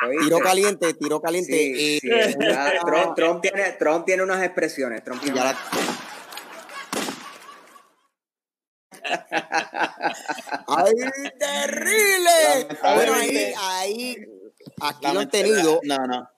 [0.07, 0.25] ¿Oíste?
[0.25, 1.51] Tiro caliente, tiro caliente.
[1.53, 5.03] Sí, eh, sí, ya Trump, Trump tiene, Trump tiene unas expresiones.
[5.03, 6.06] Trump tiene ya unas- la-
[10.67, 10.93] ¡Ay,
[11.39, 12.67] terrible!
[12.81, 14.17] Bueno, ahí, ahí,
[14.81, 15.79] aquí lo han tenido.
[15.83, 16.29] No, no.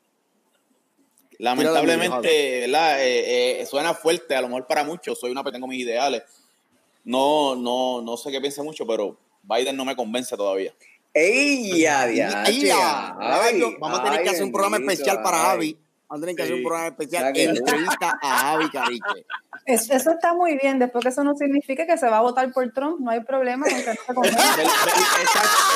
[1.39, 3.01] Lamentablemente, ¿verdad?
[3.01, 5.19] Eh, eh, suena fuerte, a lo mejor para muchos.
[5.19, 6.23] Soy una que tengo mis ideales.
[7.05, 10.73] No, no, no sé qué piensa mucho, pero Biden no me convence todavía.
[11.13, 13.15] ¡Ey, ya, ya,
[13.79, 15.37] vamos a tener que hacer un programa especial para.
[15.37, 15.77] Javi.
[16.09, 19.25] Vamos a tener que hacer un programa especial que- entrevista a Javi Cariche.
[19.65, 22.51] Es- eso está muy bien, después que eso no significa que se va a votar
[22.51, 24.31] por Trump, no hay problema con que no se.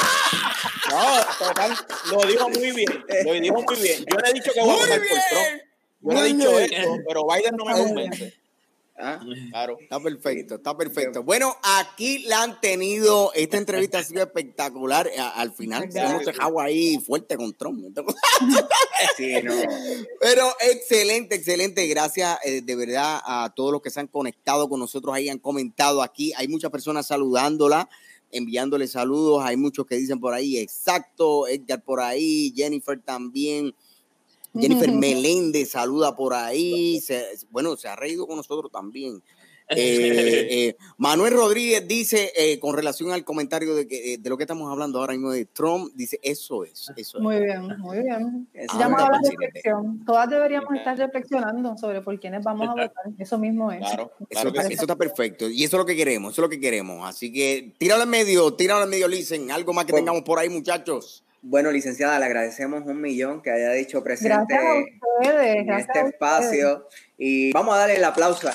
[0.89, 1.71] No, total,
[2.11, 3.05] lo dijo muy bien.
[3.25, 4.05] Lo dijo muy bien.
[4.09, 5.17] Yo no he dicho que voy a votar por.
[5.29, 5.61] Trump.
[6.01, 8.33] Yo no he dicho eso, pero Biden no me convence.
[8.97, 9.19] ¿Ah?
[9.49, 9.77] Claro.
[9.79, 11.23] Está perfecto, está perfecto.
[11.23, 15.09] Bueno, aquí la han tenido, esta entrevista ha sido espectacular.
[15.17, 17.83] A- Al final se hemos dejado ahí fuerte con Trump.
[19.17, 19.53] Sí, no.
[20.21, 21.85] Pero excelente, excelente.
[21.87, 25.39] Gracias eh, de verdad a todos los que se han conectado con nosotros ahí, han
[25.39, 26.31] comentado aquí.
[26.37, 27.89] Hay muchas personas saludándola,
[28.31, 29.43] enviándole saludos.
[29.45, 31.47] Hay muchos que dicen por ahí, exacto.
[31.47, 33.75] Edgar por ahí, Jennifer también.
[34.53, 36.99] Jennifer Meléndez saluda por ahí.
[37.01, 39.21] Se- bueno, se ha reído con nosotros también.
[39.69, 44.35] Eh, eh, Manuel Rodríguez dice, eh, con relación al comentario de, que, eh, de lo
[44.35, 47.23] que estamos hablando ahora mismo de Trump, dice, eso es, eso es.
[47.23, 48.47] Muy bien, muy bien.
[48.53, 50.03] Eso Llamado a la reflexión.
[50.05, 52.91] Todas deberíamos estar reflexionando sobre por quiénes vamos a votar.
[53.17, 53.79] Eso mismo es.
[53.79, 54.73] Claro, Eso, claro sí.
[54.73, 55.49] eso está perfecto.
[55.49, 57.07] Y eso es lo que queremos, eso es lo que queremos.
[57.07, 59.49] Así que tíralo en medio, tíralo en medio, Listen.
[59.49, 61.23] Algo más que Pues- tengamos por ahí, muchachos.
[61.45, 65.55] Bueno, licenciada, le agradecemos un millón que haya dicho presente Gracias a ustedes.
[65.57, 66.87] en gracias este a espacio.
[67.17, 68.49] Y vamos a darle el aplauso.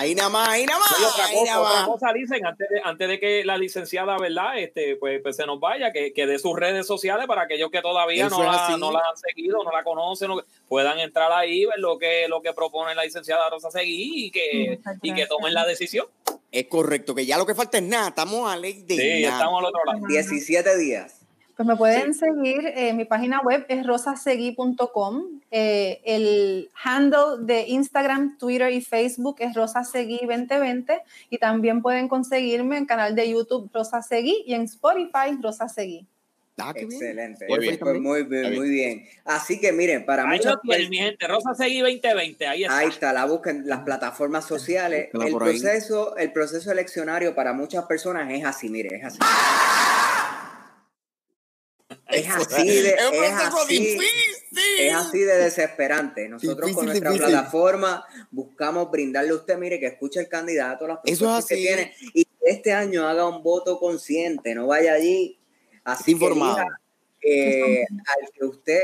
[0.00, 0.92] Ahí nada más, ahí nada más.
[0.96, 4.16] Oye, otra ahí cosa, nada otra cosa dicen, antes de, antes de que la licenciada,
[4.18, 4.58] ¿verdad?
[4.58, 7.82] Este, pues, pues se nos vaya, que, que dé sus redes sociales para aquellos que
[7.82, 11.66] todavía Eso no la, no la han seguido, no la conocen, no- puedan entrar ahí,
[11.66, 15.52] ver lo que, lo que propone la licenciada Rosa Seguí y que, y que tomen
[15.52, 16.06] la decisión.
[16.50, 18.08] Es correcto, que ya lo que falta es nada.
[18.08, 19.34] Estamos a ley de Sí, nada.
[19.36, 19.98] estamos al otro lado.
[20.08, 21.19] 17 días.
[21.60, 28.38] Pues me pueden seguir, eh, mi página web es rosasegui.com, eh, el handle de Instagram,
[28.38, 34.42] Twitter y Facebook es rosasegui2020 y también pueden conseguirme en canal de YouTube Rosa Seguí
[34.46, 36.06] y en Spotify Rosa Seguí.
[36.56, 36.72] Ah.
[36.74, 37.46] Excelente.
[37.46, 37.78] Muy bien.
[37.78, 39.04] Pues muy bien, muy bien.
[39.26, 41.26] Así que miren, para Ahí muchas personas- mi gente.
[41.26, 42.78] Rosa Seguí 2020, ahí está.
[42.78, 45.10] Ahí está, la buscan en las plataformas sociales.
[45.12, 49.18] El proceso, el proceso eleccionario para muchas personas es así, mire, es así.
[52.12, 54.08] Es así de, Es un es proceso así, difícil.
[54.80, 56.28] es así de desesperante.
[56.28, 57.32] Nosotros Difícil, con nuestra difícil.
[57.32, 62.24] plataforma buscamos brindarle a usted, mire, que escuche el candidato, las propuestas que tiene y
[62.24, 65.38] que este año haga un voto consciente, no vaya allí
[65.84, 66.64] así que Informado.
[67.22, 68.80] eh, al que usted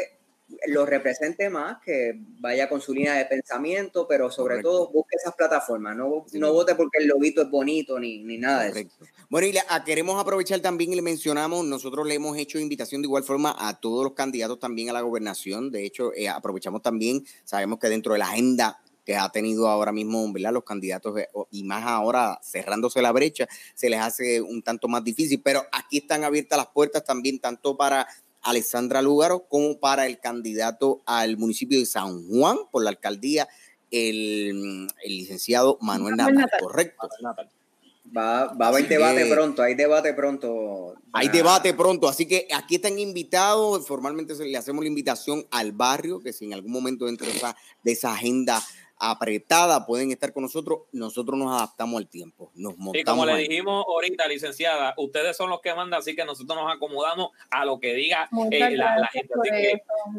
[0.68, 4.70] lo represente más, que vaya con su línea de pensamiento, pero sobre Correcto.
[4.70, 6.38] todo busque esas plataformas, no, Sí.
[6.38, 8.74] no vote porque el loguito es bonito ni, ni nada de eso.
[8.74, 9.06] Correcto.
[9.28, 13.02] Bueno, y le- ah, queremos aprovechar también y le mencionamos, nosotros le hemos hecho invitación
[13.02, 15.70] de igual forma a todos los candidatos también a la gobernación.
[15.72, 19.92] De hecho, eh, aprovechamos también, sabemos que dentro de la agenda que ha tenido ahora
[19.92, 20.52] mismo, ¿verdad?
[20.52, 25.04] Los candidatos, eh, y más ahora cerrándose la brecha, se les hace un tanto más
[25.04, 28.06] difícil, pero aquí están abiertas las puertas también, tanto para
[28.46, 33.48] Alexandra Lúgaro como para el candidato al municipio de San Juan por la alcaldía,
[33.90, 36.60] el, el licenciado Manuel Manuel Natal, Natal.
[36.60, 37.08] correcto.
[38.16, 40.94] Va, va a haber Así debate que- pronto, hay debate pronto.
[41.12, 45.72] Hay debate pronto, así que aquí están invitados, formalmente se le hacemos la invitación al
[45.72, 48.62] barrio, que si en algún momento dentro de esa, de esa agenda
[48.98, 53.36] apretada pueden estar con nosotros, nosotros nos adaptamos al tiempo, nos Y como montamos le
[53.36, 57.78] dijimos ahorita, licenciada, ustedes son los que mandan, así que nosotros nos acomodamos a lo
[57.78, 59.34] que diga eh, la, gente.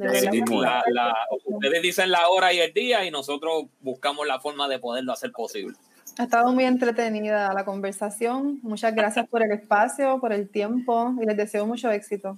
[0.05, 4.39] Así que, la- la- ustedes dicen la hora y el día y nosotros buscamos la
[4.39, 5.75] forma de poderlo hacer posible.
[6.19, 8.59] Ha estado muy entretenida la conversación.
[8.63, 12.37] Muchas gracias por el espacio, por el tiempo y les deseo mucho éxito.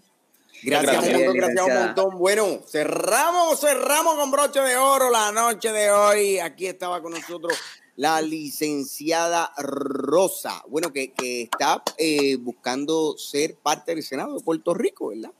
[0.64, 2.18] Gracias, Gracias, un montón, gracias un montón.
[2.20, 6.40] Bueno, cerramos, cerramos con broche de oro la noche de hoy.
[6.40, 7.54] Aquí estaba con nosotros
[7.96, 14.74] la licenciada Rosa, bueno, que, que está eh, buscando ser parte del Senado de Puerto
[14.74, 15.32] Rico, ¿verdad?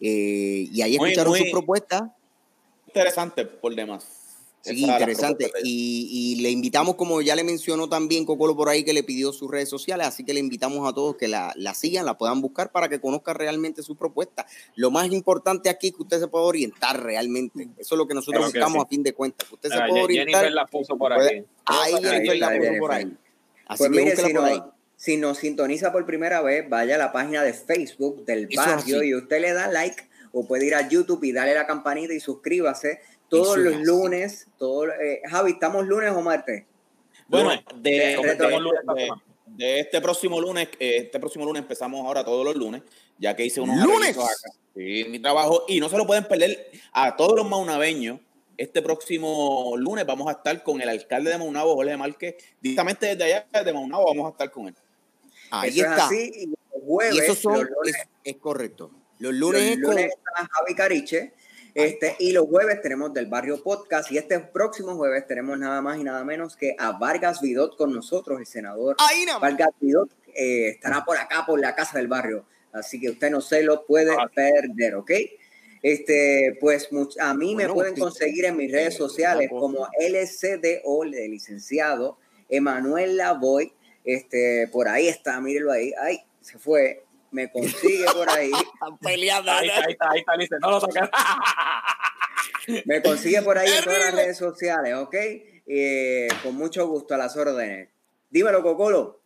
[0.00, 2.02] Eh, y ahí Muy, escucharon muy- sus propuestas.
[2.86, 4.06] Interesante por demás.
[4.64, 5.50] Sí, interesante.
[5.64, 9.32] Y, y le invitamos, como ya le mencionó también Cocolo por ahí, que le pidió
[9.32, 12.40] sus redes sociales, así que le invitamos a todos que la, la sigan, la puedan
[12.40, 14.46] buscar para que conozcan realmente su propuesta.
[14.76, 17.70] Lo más importante aquí es que usted se pueda orientar realmente.
[17.76, 18.86] Eso es lo que nosotros Claro que buscamos sí.
[18.86, 19.48] a fin de cuentas.
[19.48, 20.52] Que usted se Ah, pueda Jennifer orientar.
[20.52, 21.46] la puso por puede- aquí.
[21.64, 23.02] Ahí Ahí Jennifer la puso por ahí.
[23.02, 23.22] Jennifer.
[23.66, 24.62] Así Pues que mire, si, por no- ahí.
[24.96, 29.02] si nos sintoniza por primera vez, vaya a la página de Facebook del Eso barrio
[29.02, 32.20] y usted le da like o puede ir a YouTube y darle la campanita y
[32.20, 33.00] suscríbase
[33.38, 34.46] todos los lunes.
[34.58, 36.64] Todo, eh, Javi, ¿estamos lunes o martes?
[37.28, 37.64] Bueno, Lunes.
[37.76, 38.36] de, de-
[38.96, 39.10] de-
[39.46, 42.82] de- este próximo lunes, eh, este próximo lunes empezamos ahora todos los lunes,
[43.18, 44.16] ya que hice unos ¿Lunes?
[44.16, 44.26] acá.
[44.74, 48.18] Sí, mi trabajo, y no se lo pueden perder a todos los maunabeños.
[48.56, 53.24] Este próximo lunes vamos a estar con el alcalde de Maunabo, Jorge Márquez, directamente desde
[53.24, 54.74] allá, de Maunabo, vamos a estar con él.
[55.50, 55.94] Ahí Eso está.
[55.96, 56.32] es así.
[56.34, 56.56] Y los
[56.86, 58.90] jueves, y esos son, los lunes, es, es correcto.
[59.18, 61.32] Los los lunes es con- lunes está Javi Cariche.
[61.74, 64.10] Este, y los jueves tenemos del barrio podcast.
[64.12, 67.92] Y este próximo jueves tenemos nada más y nada menos que a Vargas Vidot con
[67.94, 69.40] nosotros, el senador Ahí más.
[69.40, 72.44] Vargas Vidot eh, estará por acá, por la casa del barrio.
[72.72, 74.30] Así que usted no se lo puede Ah.
[74.34, 75.10] perder, ¿ok?
[75.82, 78.00] Este, pues much- a mí me Bueno, pueden sí.
[78.00, 82.18] conseguir en mis redes sociales como LCDO de licenciado
[82.48, 83.72] Emanuel Lavoy.
[84.04, 85.92] Este, por ahí está, mírenlo ahí.
[86.00, 87.01] Ay, se fue.
[87.32, 88.52] Me consigue por ahí.
[88.74, 89.50] Están peleando.
[89.50, 91.02] Ahí está, ahí está, ahí está, dice, no lo saques.
[92.86, 95.14] Me consigue por ahí en todas las redes sociales, ¿ok?
[95.66, 97.88] Eh, con mucho gusto a las órdenes.
[98.30, 99.18] Dímelo, Cocolo.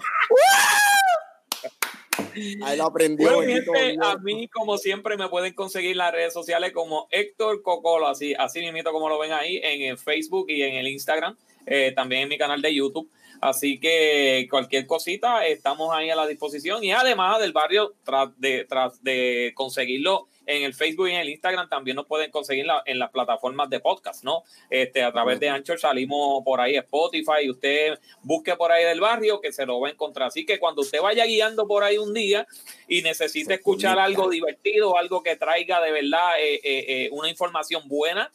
[2.63, 3.33] Ahí lo aprendió.
[3.33, 8.07] Bueno, gente, a mí, como siempre, me pueden conseguir las redes sociales como Héctor Cocolo,
[8.07, 11.93] así, así mismo como lo ven ahí, en el Facebook y en el Instagram, eh,
[11.95, 13.09] también en mi canal de YouTube.
[13.41, 16.83] Así que cualquier cosita, estamos ahí a la disposición.
[16.83, 21.29] Y además del barrio, tras de, tras de conseguirlo en el Facebook y en el
[21.29, 24.43] Instagram, también nos pueden conseguir la- en las plataformas de podcast, ¿no?
[24.69, 28.99] Este, a través de Anchor salimos por ahí, Spotify, y usted busque por ahí del
[29.01, 30.29] barrio que se lo va a encontrar.
[30.29, 32.47] Así que cuando usted vaya guiando por ahí un día
[32.87, 37.87] y necesite escuchar algo divertido, algo que traiga de verdad eh, eh, eh, una información
[37.87, 38.31] buena,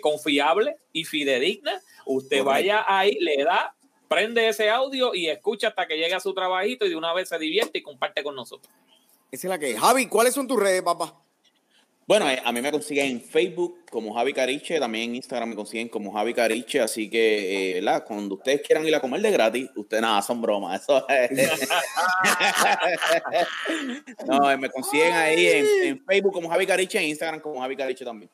[0.00, 2.44] confiable y fidedigna, usted Correcto.
[2.50, 3.74] vaya ahí, le da,
[4.08, 7.28] prende ese audio y escucha hasta que llegue a su trabajito y de una vez
[7.28, 8.72] se divierte y comparte con nosotros.
[9.30, 9.78] Esa es la que es.
[9.80, 11.20] Javi, ¿cuáles son tus redes, papá?
[12.06, 15.56] Bueno, eh, a mí me consiguen en Facebook como Javi Cariche, también en Instagram me
[15.56, 17.84] consiguen como Javi Cariche, así que, eh.
[18.06, 20.86] Cuando ustedes quieran ir a comer de gratis, ustedes nada, son bromas.
[24.26, 27.76] No, eh, me consiguen ahí en, en Facebook como Javi Cariche, en Instagram como Javi
[27.76, 28.30] Cariche también.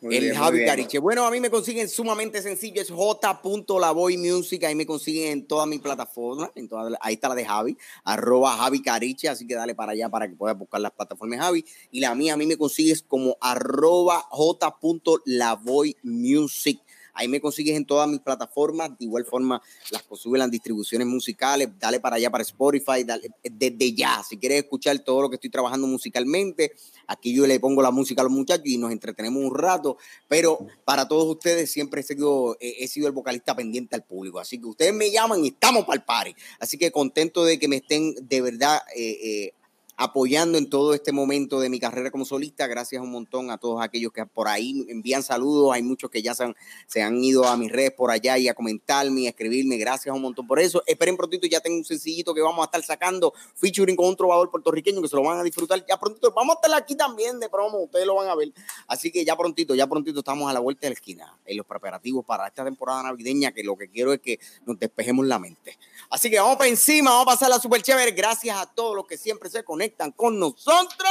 [0.00, 0.64] Muy el bien, Javi.
[0.64, 0.98] Cariche.
[0.98, 5.68] Bueno, a mí me consiguen sumamente sencillo, es j.lavoy music, ahí me consiguen en todas
[5.68, 9.74] mis plataformas, en todas, ahí está la de Javi, arroba Javi Cariche, así que dale
[9.74, 11.64] para allá para que puedas buscar las plataformas Javi.
[11.90, 16.80] Y la mía, a mí me consigues como arroba j.lavoy music.
[17.20, 18.98] Ahí me consigues en todas mis plataformas.
[18.98, 19.60] De igual forma,
[19.90, 21.68] las consigo en las distribuciones musicales.
[21.78, 23.04] Dale para allá para Spotify.
[23.04, 26.72] Dale, desde ya, si quieres escuchar todo lo que estoy trabajando musicalmente,
[27.06, 29.98] aquí yo le pongo la música a los muchachos y nos entretenemos un rato.
[30.28, 34.40] Pero para todos ustedes siempre he sido, he sido el vocalista pendiente al público.
[34.40, 36.34] Así que ustedes me llaman y estamos para el party.
[36.58, 39.52] Así que contento de que me estén de verdad eh, eh,
[40.00, 42.66] apoyando en todo este momento de mi carrera como solista.
[42.66, 45.74] Gracias un montón a todos aquellos que por ahí envían saludos.
[45.74, 49.20] Hay muchos que ya se han, ido a mis redes por allá y a comentarme
[49.20, 49.76] y a escribirme.
[49.76, 50.82] Gracias un montón por eso.
[50.86, 54.50] Esperen prontito, ya tengo un sencillito que vamos a estar sacando, featuring con un trovador
[54.50, 55.84] puertorriqueño que se lo van a disfrutar.
[55.86, 58.54] Ya prontito, vamos a estar aquí también de promo, ustedes lo van a ver.
[58.86, 61.66] Así que ya prontito, ya prontito estamos a la vuelta de la esquina en los
[61.66, 65.76] preparativos para esta temporada navideña, que lo que quiero es que nos despejemos la mente.
[66.08, 68.12] Así que vamos para encima, vamos a pasar la super chévere.
[68.12, 71.10] Gracias a todos los que siempre se conectan con nosotros,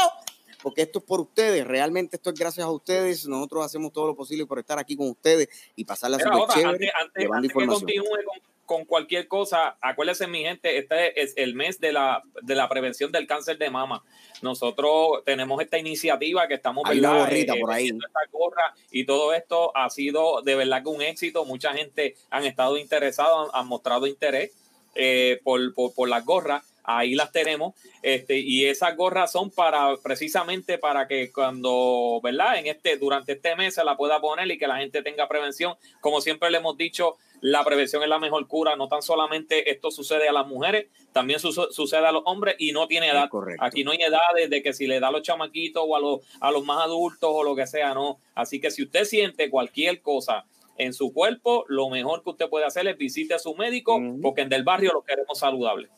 [0.62, 3.26] porque esto es por ustedes, realmente esto es gracias a ustedes.
[3.28, 6.42] Nosotros hacemos todo lo posible por estar aquí con ustedes y pasar la Mira, super
[6.42, 6.92] ahora, chévere.
[7.02, 11.80] antes, antes- que continúe con, con cualquier cosa, acuérdense, mi gente, este es el mes
[11.80, 14.04] de la, de la prevención del cáncer de mama.
[14.44, 17.26] Nosotros tenemos esta iniciativa que estamos Hay una ¿verdad?
[17.26, 17.88] gorrita Eh, por ahí.
[17.90, 21.46] esta gorra y todo esto ha sido de verdad que un éxito.
[21.46, 24.52] Mucha gente han estado interesados, han, han mostrado interés
[24.96, 26.64] eh, por, por, por las gorras.
[26.92, 27.76] Ahí las tenemos.
[28.02, 32.58] Este, y esas gorras son para precisamente para que cuando, ¿verdad?
[32.58, 35.76] En este, durante este mes se la pueda poner y que la gente tenga prevención.
[36.02, 38.76] Como siempre le hemos dicho, la prevención es la mejor cura.
[38.76, 42.72] No tan solamente esto sucede a las mujeres, también su- sucede a los hombres y
[42.72, 43.30] no tiene edad.
[43.30, 43.64] correcto.
[43.64, 46.22] Aquí no hay edades de que si le da a los chamaquitos o a los,
[46.42, 48.18] a los más adultos o lo que sea, no.
[48.34, 50.46] Así que si usted siente cualquier cosa
[50.78, 54.42] en su cuerpo, lo mejor que usted puede hacer es visite a su médico, porque
[54.42, 55.90] en del barrio lo queremos saludable.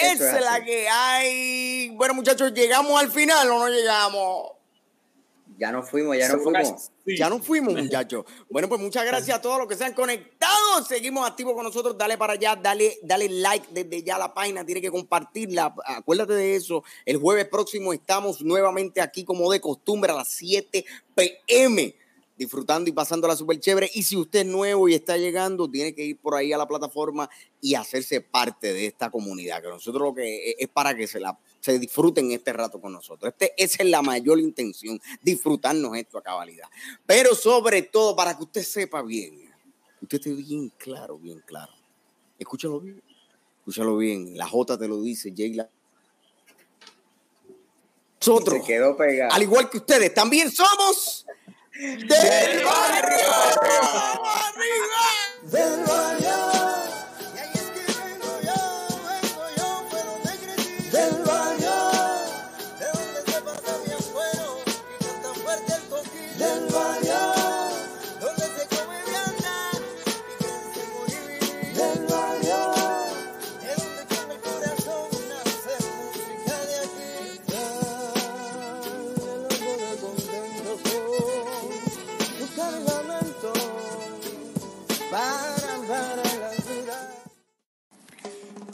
[0.00, 1.90] Esa es la que hay.
[1.90, 4.52] Bueno, muchachos, ¿llegamos al final o no llegamos?
[5.58, 6.92] Ya nos fuimos, ya nos fuimos.
[7.04, 8.24] Ya nos fuimos, muchachos.
[8.48, 10.84] Bueno, pues muchas gracias a todos los que se han conectado.
[10.86, 11.98] Seguimos activos con nosotros.
[11.98, 14.64] Dale para allá, dale, dale like desde ya a la página.
[14.64, 15.74] Tiene que compartirla.
[15.84, 16.84] Acuérdate de eso.
[17.04, 20.84] El jueves próximo estamos nuevamente aquí, como de costumbre, a las 7
[21.16, 21.94] p.m.
[22.38, 23.90] Disfrutando y pasándola súper chévere.
[23.94, 26.68] Y si usted es nuevo y está llegando, tiene que ir por ahí a la
[26.68, 27.28] plataforma
[27.60, 29.60] y hacerse parte de esta comunidad.
[29.60, 32.92] Que nosotros lo que es, es para que se la se disfruten este rato con
[32.92, 33.32] nosotros.
[33.32, 36.68] Este, esa es la mayor intención, disfrutarnos esto a cabalidad.
[37.04, 39.50] Pero sobre todo, para que usted sepa bien,
[40.00, 41.72] usted esté bien claro, bien claro.
[42.38, 43.02] Escúchalo bien,
[43.58, 44.38] escúchalo bien.
[44.38, 45.54] La J te lo dice, Jay.
[45.54, 45.68] la-
[48.20, 49.32] Nosotros, Se quedó pegado.
[49.32, 51.26] al igual que ustedes, también somos
[51.78, 53.28] del barrio.
[55.44, 56.87] Del barrio.